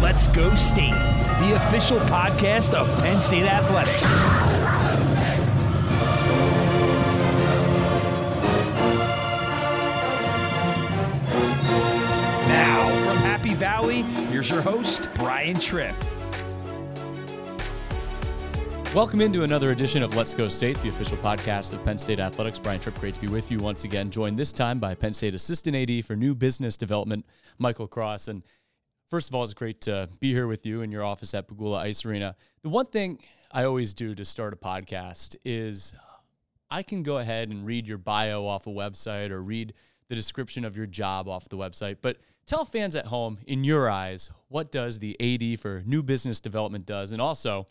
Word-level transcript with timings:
Let's 0.00 0.26
Go 0.28 0.54
State, 0.54 0.92
the 1.40 1.54
official 1.56 1.98
podcast 2.00 2.72
of 2.72 2.86
Penn 3.02 3.20
State 3.20 3.44
Athletics. 3.44 4.02
Now, 12.48 12.88
from 13.04 13.16
Happy 13.18 13.54
Valley, 13.54 14.02
here's 14.02 14.48
your 14.48 14.62
host, 14.62 15.08
Brian 15.14 15.58
Tripp. 15.58 15.94
Welcome 18.94 19.20
into 19.20 19.42
another 19.42 19.72
edition 19.72 20.04
of 20.04 20.14
Let's 20.14 20.34
Go 20.34 20.48
State, 20.48 20.78
the 20.78 20.88
official 20.88 21.16
podcast 21.16 21.72
of 21.72 21.84
Penn 21.84 21.98
State 21.98 22.20
Athletics. 22.20 22.60
Brian 22.60 22.78
Tripp, 22.78 22.96
great 23.00 23.14
to 23.14 23.20
be 23.20 23.26
with 23.26 23.50
you 23.50 23.58
once 23.58 23.82
again. 23.82 24.08
Joined 24.08 24.38
this 24.38 24.52
time 24.52 24.78
by 24.78 24.94
Penn 24.94 25.12
State 25.12 25.34
Assistant 25.34 25.74
AD 25.74 26.04
for 26.04 26.14
New 26.14 26.32
Business 26.32 26.76
Development, 26.76 27.26
Michael 27.58 27.88
Cross. 27.88 28.28
And 28.28 28.44
first 29.10 29.28
of 29.28 29.34
all, 29.34 29.42
it's 29.42 29.52
great 29.52 29.80
to 29.80 30.08
be 30.20 30.30
here 30.30 30.46
with 30.46 30.64
you 30.64 30.82
in 30.82 30.92
your 30.92 31.02
office 31.02 31.34
at 31.34 31.48
Pegula 31.48 31.78
Ice 31.78 32.04
Arena. 32.04 32.36
The 32.62 32.68
one 32.68 32.84
thing 32.84 33.18
I 33.50 33.64
always 33.64 33.94
do 33.94 34.14
to 34.14 34.24
start 34.24 34.52
a 34.52 34.56
podcast 34.56 35.34
is 35.44 35.92
I 36.70 36.84
can 36.84 37.02
go 37.02 37.18
ahead 37.18 37.48
and 37.48 37.66
read 37.66 37.88
your 37.88 37.98
bio 37.98 38.46
off 38.46 38.68
a 38.68 38.70
website 38.70 39.32
or 39.32 39.42
read 39.42 39.74
the 40.08 40.14
description 40.14 40.64
of 40.64 40.76
your 40.76 40.86
job 40.86 41.26
off 41.26 41.48
the 41.48 41.56
website, 41.56 41.96
but 42.00 42.18
tell 42.46 42.64
fans 42.64 42.96
at 42.96 43.06
home, 43.06 43.38
in 43.46 43.64
your 43.64 43.90
eyes, 43.90 44.30
what 44.48 44.70
does 44.70 44.98
the 44.98 45.16
AD 45.20 45.60
for 45.60 45.82
New 45.86 46.02
Business 46.02 46.40
Development 46.40 46.84
does, 46.86 47.12
and 47.12 47.20
also 47.20 47.66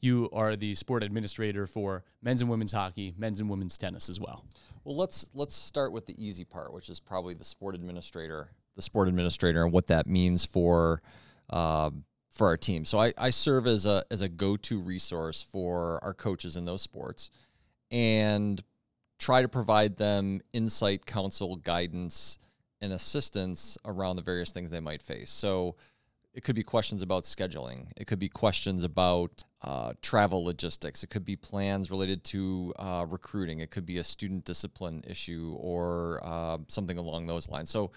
you 0.00 0.28
are 0.32 0.56
the 0.56 0.74
sport 0.74 1.02
administrator 1.02 1.66
for 1.66 2.04
men's 2.22 2.40
and 2.40 2.50
women's 2.50 2.72
hockey, 2.72 3.14
men's 3.16 3.40
and 3.40 3.48
women's 3.48 3.78
tennis 3.78 4.08
as 4.08 4.20
well. 4.20 4.44
Well, 4.84 4.96
let's 4.96 5.30
let's 5.34 5.54
start 5.54 5.92
with 5.92 6.06
the 6.06 6.14
easy 6.24 6.44
part, 6.44 6.72
which 6.72 6.88
is 6.88 7.00
probably 7.00 7.34
the 7.34 7.44
sport 7.44 7.74
administrator, 7.74 8.50
the 8.76 8.82
sport 8.82 9.08
administrator, 9.08 9.64
and 9.64 9.72
what 9.72 9.86
that 9.88 10.06
means 10.06 10.44
for 10.44 11.00
uh, 11.50 11.90
for 12.30 12.48
our 12.48 12.56
team. 12.56 12.84
So 12.84 13.00
I, 13.00 13.12
I 13.18 13.30
serve 13.30 13.66
as 13.66 13.86
a 13.86 14.04
as 14.10 14.20
a 14.20 14.28
go 14.28 14.56
to 14.56 14.78
resource 14.78 15.42
for 15.42 16.02
our 16.04 16.14
coaches 16.14 16.56
in 16.56 16.64
those 16.64 16.82
sports, 16.82 17.30
and 17.90 18.62
try 19.18 19.42
to 19.42 19.48
provide 19.48 19.96
them 19.96 20.40
insight, 20.52 21.06
counsel, 21.06 21.56
guidance, 21.56 22.38
and 22.80 22.92
assistance 22.92 23.78
around 23.84 24.16
the 24.16 24.22
various 24.22 24.52
things 24.52 24.70
they 24.70 24.80
might 24.80 25.02
face. 25.02 25.30
So 25.30 25.76
it 26.34 26.44
could 26.44 26.54
be 26.54 26.62
questions 26.62 27.00
about 27.00 27.24
scheduling. 27.24 27.86
It 27.96 28.06
could 28.06 28.18
be 28.18 28.28
questions 28.28 28.84
about 28.84 29.42
uh, 29.62 29.94
travel 30.02 30.44
logistics. 30.44 31.02
It 31.02 31.08
could 31.08 31.24
be 31.24 31.34
plans 31.34 31.90
related 31.90 32.24
to 32.24 32.74
uh, 32.78 33.06
recruiting. 33.08 33.60
It 33.60 33.70
could 33.70 33.86
be 33.86 33.96
a 33.96 34.04
student 34.04 34.44
discipline 34.44 35.02
issue 35.06 35.56
or 35.58 36.20
uh, 36.22 36.58
something 36.68 36.98
along 36.98 37.26
those 37.26 37.48
lines. 37.48 37.70
So 37.70 37.90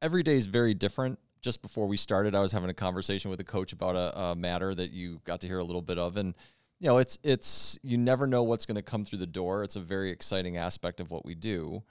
every 0.00 0.22
day 0.22 0.36
is 0.36 0.46
very 0.46 0.72
different. 0.72 1.18
Just 1.42 1.60
before 1.60 1.86
we 1.86 1.98
started, 1.98 2.34
I 2.34 2.40
was 2.40 2.52
having 2.52 2.70
a 2.70 2.74
conversation 2.74 3.30
with 3.30 3.38
a 3.40 3.44
coach 3.44 3.74
about 3.74 3.96
a, 3.96 4.18
a 4.18 4.34
matter 4.34 4.74
that 4.74 4.90
you 4.90 5.20
got 5.24 5.42
to 5.42 5.46
hear 5.46 5.58
a 5.58 5.64
little 5.64 5.82
bit 5.82 5.98
of, 5.98 6.16
and 6.16 6.34
you 6.80 6.88
know, 6.88 6.96
it's 6.96 7.18
it's 7.22 7.78
you 7.82 7.98
never 7.98 8.26
know 8.26 8.44
what's 8.44 8.64
going 8.64 8.76
to 8.76 8.82
come 8.82 9.04
through 9.04 9.18
the 9.18 9.26
door. 9.26 9.62
It's 9.62 9.76
a 9.76 9.80
very 9.80 10.10
exciting 10.10 10.56
aspect 10.56 11.00
of 11.00 11.10
what 11.10 11.26
we 11.26 11.34
do, 11.34 11.82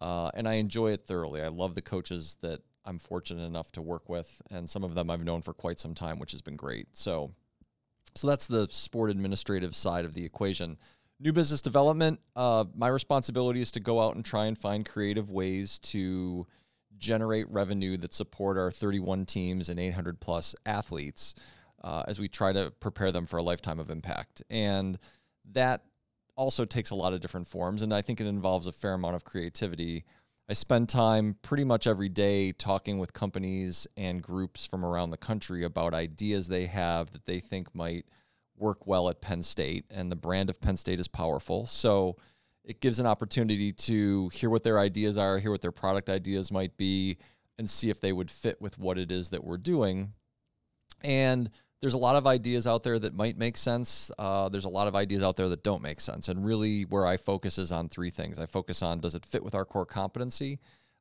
uh, 0.00 0.30
and 0.34 0.48
I 0.48 0.54
enjoy 0.54 0.92
it 0.92 1.06
thoroughly. 1.06 1.42
I 1.42 1.48
love 1.48 1.74
the 1.74 1.82
coaches 1.82 2.38
that 2.42 2.60
I'm 2.84 2.98
fortunate 2.98 3.44
enough 3.44 3.72
to 3.72 3.82
work 3.82 4.08
with, 4.08 4.40
and 4.50 4.68
some 4.68 4.84
of 4.84 4.94
them 4.94 5.10
I've 5.10 5.24
known 5.24 5.42
for 5.42 5.52
quite 5.52 5.78
some 5.78 5.94
time, 5.94 6.18
which 6.18 6.32
has 6.32 6.42
been 6.42 6.56
great. 6.56 6.88
So, 6.96 7.32
so 8.14 8.26
that's 8.26 8.46
the 8.46 8.68
sport 8.70 9.10
administrative 9.10 9.74
side 9.74 10.04
of 10.04 10.14
the 10.14 10.24
equation. 10.24 10.78
New 11.20 11.32
business 11.32 11.60
development. 11.60 12.20
Uh, 12.36 12.64
my 12.74 12.88
responsibility 12.88 13.60
is 13.60 13.72
to 13.72 13.80
go 13.80 14.00
out 14.00 14.14
and 14.14 14.24
try 14.24 14.46
and 14.46 14.56
find 14.56 14.88
creative 14.88 15.30
ways 15.30 15.78
to 15.80 16.46
generate 16.96 17.48
revenue 17.50 17.96
that 17.96 18.14
support 18.14 18.56
our 18.56 18.70
31 18.70 19.26
teams 19.26 19.68
and 19.68 19.78
800 19.78 20.20
plus 20.20 20.54
athletes 20.66 21.34
uh, 21.82 22.04
as 22.08 22.18
we 22.18 22.28
try 22.28 22.52
to 22.52 22.72
prepare 22.80 23.12
them 23.12 23.26
for 23.26 23.36
a 23.36 23.42
lifetime 23.42 23.78
of 23.78 23.90
impact. 23.90 24.42
And 24.50 24.98
that 25.52 25.82
also 26.38 26.64
takes 26.64 26.90
a 26.90 26.94
lot 26.94 27.12
of 27.12 27.20
different 27.20 27.48
forms, 27.48 27.82
and 27.82 27.92
I 27.92 28.00
think 28.00 28.20
it 28.20 28.26
involves 28.26 28.68
a 28.68 28.72
fair 28.72 28.94
amount 28.94 29.16
of 29.16 29.24
creativity. 29.24 30.04
I 30.48 30.52
spend 30.52 30.88
time 30.88 31.36
pretty 31.42 31.64
much 31.64 31.86
every 31.86 32.08
day 32.08 32.52
talking 32.52 32.98
with 32.98 33.12
companies 33.12 33.88
and 33.96 34.22
groups 34.22 34.64
from 34.64 34.84
around 34.84 35.10
the 35.10 35.16
country 35.16 35.64
about 35.64 35.92
ideas 35.92 36.46
they 36.46 36.66
have 36.66 37.10
that 37.10 37.26
they 37.26 37.40
think 37.40 37.74
might 37.74 38.06
work 38.56 38.86
well 38.86 39.08
at 39.08 39.20
Penn 39.20 39.42
State. 39.42 39.84
And 39.90 40.10
the 40.10 40.16
brand 40.16 40.48
of 40.48 40.60
Penn 40.60 40.76
State 40.76 41.00
is 41.00 41.08
powerful. 41.08 41.66
So 41.66 42.16
it 42.64 42.80
gives 42.80 43.00
an 43.00 43.06
opportunity 43.06 43.72
to 43.72 44.28
hear 44.30 44.48
what 44.48 44.62
their 44.62 44.78
ideas 44.78 45.18
are, 45.18 45.38
hear 45.38 45.50
what 45.50 45.60
their 45.60 45.72
product 45.72 46.08
ideas 46.08 46.52
might 46.52 46.76
be, 46.76 47.18
and 47.58 47.68
see 47.68 47.90
if 47.90 48.00
they 48.00 48.12
would 48.12 48.30
fit 48.30 48.62
with 48.62 48.78
what 48.78 48.96
it 48.96 49.10
is 49.10 49.30
that 49.30 49.44
we're 49.44 49.58
doing. 49.58 50.12
And 51.02 51.50
there's 51.80 51.94
a 51.94 51.98
lot 51.98 52.16
of 52.16 52.26
ideas 52.26 52.66
out 52.66 52.82
there 52.82 52.98
that 52.98 53.14
might 53.14 53.38
make 53.38 53.56
sense. 53.56 54.10
Uh, 54.18 54.48
there's 54.48 54.64
a 54.64 54.68
lot 54.68 54.88
of 54.88 54.96
ideas 54.96 55.22
out 55.22 55.36
there 55.36 55.48
that 55.48 55.62
don't 55.62 55.82
make 55.82 56.00
sense. 56.00 56.28
And 56.28 56.44
really, 56.44 56.82
where 56.82 57.06
I 57.06 57.16
focus 57.16 57.58
is 57.58 57.70
on 57.70 57.88
three 57.88 58.10
things. 58.10 58.38
I 58.38 58.46
focus 58.46 58.82
on 58.82 59.00
does 59.00 59.14
it 59.14 59.24
fit 59.24 59.44
with 59.44 59.54
our 59.54 59.64
core 59.64 59.86
competency? 59.86 60.58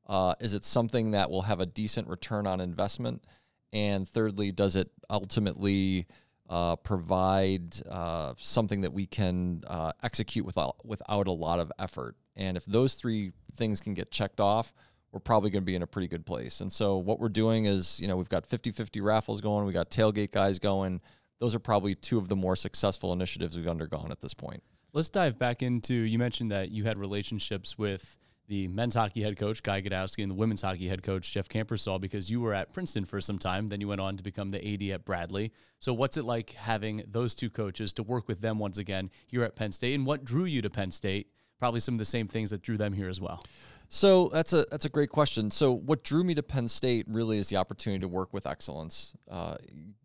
Uh, 0.08 0.36
is 0.40 0.54
it 0.54 0.64
something 0.64 1.12
that 1.12 1.30
will 1.30 1.42
have 1.44 1.60
a 1.60 1.66
decent 1.66 2.08
return 2.08 2.48
on 2.48 2.62
investment? 2.62 3.26
And 3.74 4.08
thirdly, 4.08 4.52
does 4.52 4.76
it 4.76 4.90
ultimately 5.10 6.08
uh, 6.50 6.78
provide 6.78 7.76
uh, 7.90 8.34
something 8.38 8.82
that 8.82 8.94
we 8.94 9.06
can 9.06 9.64
uh, 9.68 9.92
execute 10.04 10.46
without 10.46 10.86
without 10.86 11.28
a 11.28 11.32
lot 11.32 11.60
of 11.60 11.72
effort. 11.80 12.16
And 12.36 12.56
if 12.56 12.66
those 12.66 12.94
three 12.94 13.34
things 13.56 13.80
can 13.80 13.94
get 13.94 14.12
checked 14.12 14.40
off, 14.40 14.74
we're 15.18 15.22
probably 15.22 15.50
going 15.50 15.64
to 15.64 15.66
be 15.66 15.74
in 15.74 15.82
a 15.82 15.88
pretty 15.88 16.08
good 16.08 16.28
place. 16.28 16.62
And 16.62 16.72
so 16.72 16.98
what 16.98 17.20
we're 17.20 17.28
doing 17.28 17.66
is, 17.66 18.00
you 18.00 18.08
know, 18.08 18.16
we've 18.16 18.30
got 18.30 18.48
50-50 18.48 19.02
raffles 19.02 19.42
going, 19.42 19.66
we 19.66 19.74
got 19.74 19.90
tailgate 19.90 20.32
guys 20.32 20.60
going. 20.60 21.02
Those 21.40 21.56
are 21.56 21.60
probably 21.60 21.96
two 21.96 22.20
of 22.20 22.28
the 22.28 22.36
more 22.36 22.56
successful 22.56 23.14
initiatives 23.14 23.58
we've 23.58 23.68
undergone 23.68 24.12
at 24.12 24.22
this 24.22 24.36
point. 24.36 24.62
Let's 24.94 25.10
dive 25.10 25.40
back 25.40 25.64
into 25.64 25.96
you 25.96 26.20
mentioned 26.20 26.52
that 26.52 26.70
you 26.70 26.84
had 26.84 27.00
relationships 27.00 27.80
with 27.80 28.20
the 28.48 28.68
men's 28.68 28.94
hockey 28.94 29.24
head 29.24 29.38
coach, 29.38 29.64
Guy 29.64 29.82
Gadowski, 29.82 30.22
and 30.22 30.30
the 30.30 30.36
women's 30.36 30.62
hockey 30.62 30.88
head 30.88 31.02
coach, 31.02 31.34
Jeff 31.34 31.50
Kampersal, 31.50 32.00
because 32.00 32.30
you 32.30 32.40
were 32.40 32.54
at 32.54 32.72
Princeton 32.72 33.04
for 33.04 33.20
some 33.20 33.40
time. 33.40 33.68
Then 33.68 33.82
you 33.82 33.88
went 33.88 34.02
on 34.02 34.18
to 34.18 34.24
become 34.24 34.50
the 34.50 34.74
AD 34.74 34.84
at 34.94 35.04
Bradley. 35.04 35.52
So, 35.80 35.94
what's 35.94 36.18
it 36.18 36.26
like 36.26 36.52
having 36.52 37.04
those 37.08 37.34
two 37.34 37.50
coaches 37.50 37.92
to 37.94 38.04
work 38.04 38.28
with 38.28 38.42
them 38.42 38.60
once 38.60 38.78
again 38.78 39.10
here 39.26 39.44
at 39.44 39.56
Penn 39.56 39.72
State? 39.72 39.96
And 39.96 40.06
what 40.06 40.24
drew 40.24 40.46
you 40.46 40.62
to 40.62 40.70
Penn 40.70 40.92
State? 40.92 41.32
Probably 41.60 41.80
some 41.80 41.96
of 41.96 42.00
the 42.00 42.06
same 42.06 42.28
things 42.28 42.52
that 42.52 42.62
drew 42.62 42.78
them 42.78 42.94
here 42.94 43.10
as 43.10 43.20
well. 43.20 43.44
So 43.90 44.28
that's 44.30 44.54
a 44.54 44.66
that's 44.70 44.86
a 44.86 44.90
great 44.90 45.10
question. 45.10 45.50
So 45.50 45.72
what 45.72 46.04
drew 46.04 46.24
me 46.24 46.36
to 46.36 46.44
Penn 46.44 46.68
State 46.68 47.06
really 47.08 47.38
is 47.38 47.50
the 47.50 47.58
opportunity 47.58 48.02
to 48.02 48.08
work 48.08 48.34
with 48.34 48.46
excellence. 48.46 49.14
Uh, 49.30 49.56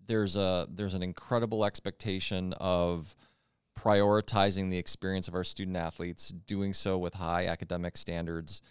there's 0.06 0.36
a 0.36 0.68
there's 0.70 0.94
an 0.94 1.02
incredible 1.02 1.64
expectation 1.64 2.52
of 2.54 3.14
prioritizing 3.78 4.70
the 4.70 4.78
experience 4.78 5.26
of 5.28 5.34
our 5.34 5.44
student 5.44 5.76
athletes, 5.76 6.28
doing 6.28 6.72
so 6.72 6.98
with 6.98 7.14
high 7.14 7.46
academic 7.46 7.96
standards, 7.96 8.62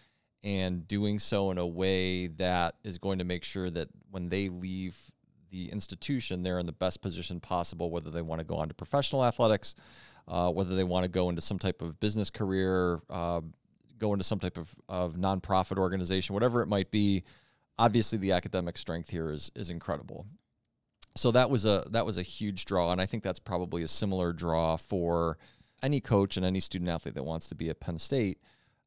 and 0.44 0.88
doing 0.88 1.20
so 1.20 1.52
in 1.52 1.58
a 1.58 1.68
way 1.68 2.28
that 2.28 2.76
is 2.84 2.98
going 2.98 3.20
to 3.20 3.26
make 3.26 3.44
sure 3.44 3.70
that 3.70 3.90
when 4.12 4.30
they 4.30 4.48
leave 4.48 4.98
the 5.50 5.70
institution, 5.70 6.44
they're 6.44 6.60
in 6.60 6.66
the 6.66 6.72
best 6.72 7.02
position 7.02 7.42
possible, 7.42 7.90
whether 7.90 8.10
they 8.10 8.22
want 8.22 8.40
to 8.40 8.46
go 8.46 8.56
on 8.56 8.70
to 8.70 8.74
professional 8.74 9.26
athletics, 9.26 9.76
uh, 10.28 10.50
whether 10.50 10.76
they 10.76 10.84
want 10.86 11.04
to 11.04 11.10
go 11.10 11.28
into 11.28 11.42
some 11.42 11.60
type 11.60 11.82
of 11.82 12.00
business 12.00 12.30
career, 12.30 13.02
uh, 13.10 13.42
go 14.02 14.14
into 14.14 14.26
some 14.26 14.40
type 14.40 14.58
of, 14.58 14.76
of 14.90 15.14
nonprofit 15.14 15.78
organization, 15.78 16.34
whatever 16.34 16.62
it 16.62 16.68
might 16.68 16.92
be. 16.92 17.24
Obviously, 17.80 18.18
the 18.18 18.34
academic 18.34 18.78
strength 18.78 19.10
here 19.10 19.32
is 19.32 19.52
is 19.56 19.70
incredible 19.70 20.26
so 21.16 21.32
that 21.32 21.50
was 21.50 21.66
a 21.66 21.86
that 21.90 22.06
was 22.06 22.18
a 22.18 22.22
huge 22.22 22.66
draw, 22.66 22.92
and 22.92 23.02
I 23.02 23.06
think 23.06 23.24
that's 23.24 23.40
probably 23.40 23.84
a 23.84 23.88
similar 23.88 24.34
draw 24.34 24.78
for 24.78 25.38
any 25.84 26.00
coach 26.00 26.38
and 26.38 26.46
any 26.46 26.60
student 26.60 26.90
athlete 26.90 27.16
that 27.16 27.24
wants 27.24 27.50
to 27.50 27.56
be 27.56 27.70
at 27.70 27.80
Penn 27.80 27.98
State. 27.98 28.40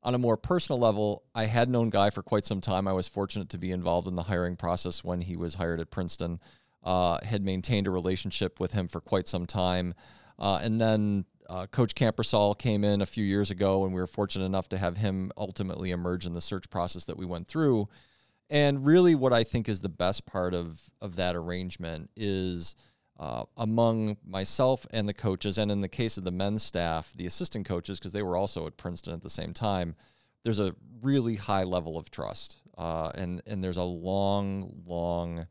On 0.03 0.15
a 0.15 0.19
more 0.19 0.37
personal 0.37 0.79
level, 0.79 1.25
I 1.35 1.47
had 1.47 1.69
known 1.69 1.91
Guy 1.91 2.11
for 2.11 2.23
quite 2.23 2.45
some 2.45 2.61
time. 2.61 2.87
I 2.87 2.93
was 2.93 3.09
fortunate 3.09 3.49
to 3.51 3.59
be 3.59 3.73
involved 3.73 4.07
in 4.07 4.17
the 4.17 4.25
hiring 4.25 4.57
process 4.57 5.03
when 5.03 5.23
he 5.23 5.37
was 5.37 5.55
hired 5.55 5.81
at 5.81 5.91
Princeton. 5.91 6.41
Uh, 6.83 7.19
had 7.25 7.43
maintained 7.43 7.87
a 7.87 7.91
relationship 7.91 8.61
with 8.61 8.73
him 8.73 8.89
for 8.89 9.01
quite 9.01 9.27
some 9.27 9.47
time, 9.47 9.95
uh, 10.39 10.59
and 10.63 10.79
then 10.79 11.25
uh, 11.49 11.67
Coach 11.67 11.95
Kampersal 11.95 12.59
came 12.59 12.85
in 12.85 13.01
a 13.01 13.07
few 13.07 13.25
years 13.25 13.51
ago, 13.51 13.85
and 13.85 13.95
we 13.95 14.01
were 14.01 14.07
fortunate 14.07 14.45
enough 14.45 14.69
to 14.71 14.79
have 14.79 14.97
him 14.97 15.31
ultimately 15.37 15.91
emerge 15.91 16.27
in 16.27 16.33
the 16.33 16.41
search 16.41 16.69
process 16.71 17.05
that 17.07 17.17
we 17.17 17.27
went 17.27 17.49
through. 17.49 17.89
And 18.51 18.87
really, 18.87 19.15
what 19.15 19.33
I 19.33 19.45
think 19.45 19.69
is 19.69 19.81
the 19.81 19.89
best 19.89 20.27
part 20.27 20.55
of 20.55 20.91
of 21.01 21.17
that 21.17 21.35
arrangement 21.35 22.11
is 22.17 22.77
uh, 23.19 23.45
among 23.57 24.17
myself 24.25 24.87
and 24.93 25.09
the 25.09 25.15
coaches, 25.15 25.57
and 25.59 25.71
in 25.71 25.81
the 25.81 25.89
case 25.89 26.17
of 26.19 26.25
the 26.25 26.31
men's 26.31 26.63
staff, 26.63 27.13
the 27.15 27.27
assistant 27.27 27.67
coaches, 27.67 27.99
because 27.99 28.13
they 28.13 28.23
were 28.23 28.37
also 28.37 28.67
at 28.67 28.77
Princeton 28.77 29.15
at 29.15 29.23
the 29.23 29.31
same 29.31 29.55
time. 29.55 29.95
There's 30.43 30.61
a 30.61 30.75
really 31.01 31.37
high 31.37 31.65
level 31.65 31.97
of 31.97 32.11
trust, 32.11 32.59
uh, 32.77 33.13
and 33.15 33.43
and 33.47 33.65
there's 33.65 33.79
a 33.79 33.83
long, 33.83 34.83
long 34.87 35.47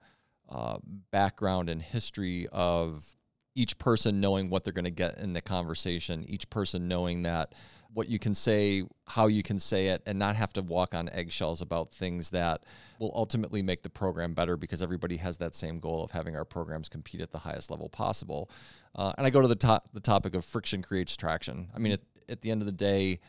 uh, 0.49 0.77
background 1.11 1.69
and 1.69 1.81
history 1.81 2.47
of 2.51 3.13
each 3.55 3.77
person 3.77 4.19
knowing 4.19 4.49
what 4.49 4.63
they're 4.63 4.73
going 4.73 4.85
to 4.85 4.91
get 4.91 5.17
in 5.17 5.33
the 5.33 5.41
conversation, 5.41 6.25
each 6.27 6.49
person 6.49 6.87
knowing 6.87 7.23
that 7.23 7.53
what 7.93 8.09
you 8.09 8.17
can 8.17 8.33
say, 8.33 8.83
how 9.05 9.27
you 9.27 9.43
can 9.43 9.59
say 9.59 9.87
it, 9.87 10.01
and 10.07 10.17
not 10.17 10.35
have 10.35 10.51
to 10.53 10.61
walk 10.63 10.95
on 10.95 11.09
eggshells 11.09 11.61
about 11.61 11.91
things 11.91 12.31
that 12.31 12.65
will 12.99 13.11
ultimately 13.13 13.61
make 13.61 13.83
the 13.83 13.89
program 13.89 14.33
better 14.33 14.57
because 14.57 14.81
everybody 14.81 15.17
has 15.17 15.37
that 15.37 15.53
same 15.53 15.79
goal 15.79 16.03
of 16.03 16.09
having 16.09 16.35
our 16.35 16.45
programs 16.45 16.89
compete 16.89 17.21
at 17.21 17.31
the 17.31 17.37
highest 17.37 17.69
level 17.69 17.89
possible. 17.89 18.49
Uh, 18.95 19.13
and 19.17 19.27
I 19.27 19.29
go 19.29 19.41
to 19.41 19.47
the 19.47 19.55
top, 19.55 19.89
the 19.93 19.99
topic 19.99 20.33
of 20.33 20.43
friction 20.43 20.81
creates 20.81 21.15
traction. 21.15 21.69
I 21.75 21.79
mean, 21.79 21.93
at, 21.93 22.01
at 22.27 22.41
the 22.41 22.49
end 22.49 22.61
of 22.61 22.65
the 22.65 22.71
day, 22.71 23.19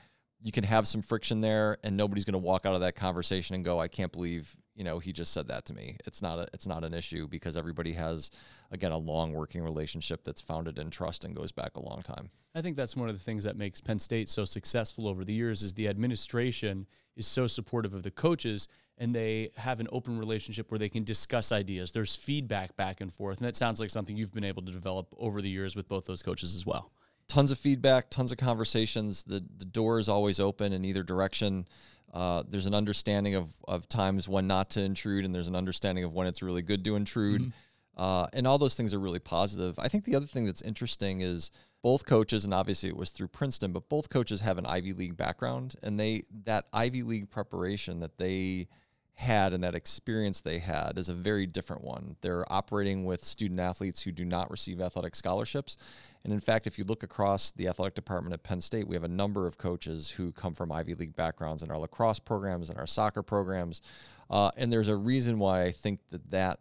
you 0.40 0.52
can 0.52 0.64
have 0.64 0.86
some 0.86 1.02
friction 1.02 1.40
there, 1.40 1.78
and 1.84 1.96
nobody's 1.96 2.24
going 2.24 2.32
to 2.32 2.38
walk 2.38 2.66
out 2.66 2.74
of 2.74 2.80
that 2.82 2.96
conversation 2.96 3.54
and 3.54 3.64
go, 3.64 3.80
"I 3.80 3.88
can't 3.88 4.12
believe 4.12 4.54
you 4.74 4.84
know 4.84 4.98
he 4.98 5.12
just 5.12 5.32
said 5.32 5.48
that 5.48 5.64
to 5.66 5.74
me." 5.74 5.96
It's 6.06 6.22
not 6.22 6.38
a, 6.38 6.46
it's 6.52 6.66
not 6.66 6.84
an 6.84 6.94
issue 6.94 7.26
because 7.28 7.56
everybody 7.56 7.92
has 7.92 8.30
again 8.70 8.92
a 8.92 8.98
long 8.98 9.32
working 9.32 9.62
relationship 9.62 10.24
that's 10.24 10.40
founded 10.40 10.78
in 10.78 10.90
trust 10.90 11.24
and 11.24 11.34
goes 11.34 11.52
back 11.52 11.76
a 11.76 11.80
long 11.80 12.02
time. 12.02 12.30
I 12.54 12.62
think 12.62 12.76
that's 12.76 12.96
one 12.96 13.08
of 13.08 13.16
the 13.16 13.24
things 13.24 13.44
that 13.44 13.56
makes 13.56 13.80
Penn 13.80 13.98
State 13.98 14.28
so 14.28 14.44
successful 14.44 15.08
over 15.08 15.24
the 15.24 15.34
years 15.34 15.62
is 15.62 15.74
the 15.74 15.88
administration 15.88 16.86
is 17.16 17.26
so 17.26 17.46
supportive 17.46 17.94
of 17.94 18.02
the 18.02 18.10
coaches 18.10 18.68
and 18.96 19.14
they 19.14 19.50
have 19.56 19.80
an 19.80 19.88
open 19.90 20.18
relationship 20.18 20.70
where 20.70 20.78
they 20.78 20.88
can 20.88 21.02
discuss 21.02 21.50
ideas. 21.50 21.90
There's 21.90 22.14
feedback 22.14 22.76
back 22.76 23.00
and 23.00 23.12
forth, 23.12 23.38
and 23.38 23.46
that 23.46 23.56
sounds 23.56 23.80
like 23.80 23.90
something 23.90 24.16
you've 24.16 24.32
been 24.32 24.44
able 24.44 24.62
to 24.62 24.70
develop 24.70 25.12
over 25.18 25.42
the 25.42 25.50
years 25.50 25.74
with 25.74 25.88
both 25.88 26.04
those 26.04 26.22
coaches 26.22 26.54
as 26.54 26.64
well 26.64 26.92
tons 27.28 27.50
of 27.50 27.58
feedback, 27.58 28.10
tons 28.10 28.32
of 28.32 28.38
conversations. 28.38 29.24
The 29.24 29.44
the 29.56 29.64
door 29.64 29.98
is 29.98 30.08
always 30.08 30.40
open 30.40 30.72
in 30.72 30.84
either 30.84 31.02
direction. 31.02 31.66
Uh, 32.14 32.44
there's 32.48 32.66
an 32.66 32.74
understanding 32.74 33.34
of, 33.34 33.52
of 33.66 33.88
times 33.88 34.28
when 34.28 34.46
not 34.46 34.70
to 34.70 34.80
intrude, 34.80 35.24
and 35.24 35.34
there's 35.34 35.48
an 35.48 35.56
understanding 35.56 36.04
of 36.04 36.14
when 36.14 36.28
it's 36.28 36.42
really 36.42 36.62
good 36.62 36.84
to 36.84 36.94
intrude. 36.94 37.42
Mm-hmm. 37.42 37.50
Uh, 37.96 38.26
and 38.32 38.46
all 38.46 38.56
those 38.56 38.76
things 38.76 38.94
are 38.94 39.00
really 39.00 39.18
positive. 39.18 39.76
I 39.78 39.88
think 39.88 40.04
the 40.04 40.14
other 40.14 40.26
thing 40.26 40.46
that's 40.46 40.62
interesting 40.62 41.20
is 41.20 41.50
both 41.82 42.06
coaches, 42.06 42.44
and 42.44 42.54
obviously 42.54 42.88
it 42.88 42.96
was 42.96 43.10
through 43.10 43.28
Princeton, 43.28 43.72
but 43.72 43.88
both 43.88 44.08
coaches 44.08 44.40
have 44.40 44.58
an 44.58 44.66
Ivy 44.66 44.92
League 44.92 45.16
background, 45.16 45.74
and 45.82 45.98
they 45.98 46.22
that 46.44 46.66
Ivy 46.72 47.02
League 47.02 47.30
preparation 47.30 48.00
that 48.00 48.16
they 48.16 48.68
had 49.16 49.52
and 49.52 49.62
that 49.62 49.74
experience 49.74 50.40
they 50.40 50.58
had 50.58 50.98
is 50.98 51.08
a 51.08 51.14
very 51.14 51.46
different 51.46 51.84
one. 51.84 52.16
They're 52.20 52.50
operating 52.52 53.04
with 53.04 53.24
student 53.24 53.60
athletes 53.60 54.02
who 54.02 54.10
do 54.10 54.24
not 54.24 54.50
receive 54.50 54.80
athletic 54.80 55.14
scholarships. 55.14 55.76
And 56.24 56.32
in 56.32 56.40
fact, 56.40 56.66
if 56.66 56.78
you 56.78 56.84
look 56.84 57.02
across 57.02 57.52
the 57.52 57.68
athletic 57.68 57.94
department 57.94 58.34
at 58.34 58.42
Penn 58.42 58.60
State, 58.60 58.88
we 58.88 58.96
have 58.96 59.04
a 59.04 59.08
number 59.08 59.46
of 59.46 59.56
coaches 59.56 60.10
who 60.10 60.32
come 60.32 60.54
from 60.54 60.72
Ivy 60.72 60.94
League 60.94 61.14
backgrounds 61.14 61.62
in 61.62 61.70
our 61.70 61.78
lacrosse 61.78 62.18
programs 62.18 62.70
and 62.70 62.78
our 62.78 62.86
soccer 62.86 63.22
programs. 63.22 63.82
Uh, 64.28 64.50
and 64.56 64.72
there's 64.72 64.88
a 64.88 64.96
reason 64.96 65.38
why 65.38 65.62
I 65.62 65.70
think 65.70 66.00
that 66.10 66.30
that 66.32 66.58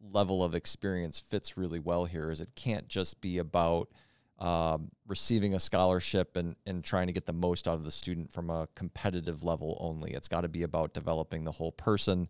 level 0.00 0.42
of 0.42 0.54
experience 0.54 1.20
fits 1.20 1.58
really 1.58 1.80
well 1.80 2.06
here 2.06 2.30
is 2.30 2.40
it 2.40 2.54
can't 2.54 2.88
just 2.88 3.20
be 3.20 3.38
about– 3.38 3.88
um, 4.40 4.90
receiving 5.06 5.54
a 5.54 5.60
scholarship 5.60 6.36
and, 6.36 6.56
and 6.66 6.82
trying 6.82 7.06
to 7.06 7.12
get 7.12 7.26
the 7.26 7.32
most 7.32 7.68
out 7.68 7.74
of 7.74 7.84
the 7.84 7.90
student 7.90 8.32
from 8.32 8.48
a 8.48 8.68
competitive 8.74 9.44
level 9.44 9.76
only. 9.80 10.12
It's 10.12 10.28
got 10.28 10.42
to 10.42 10.48
be 10.48 10.62
about 10.62 10.94
developing 10.94 11.44
the 11.44 11.52
whole 11.52 11.72
person. 11.72 12.28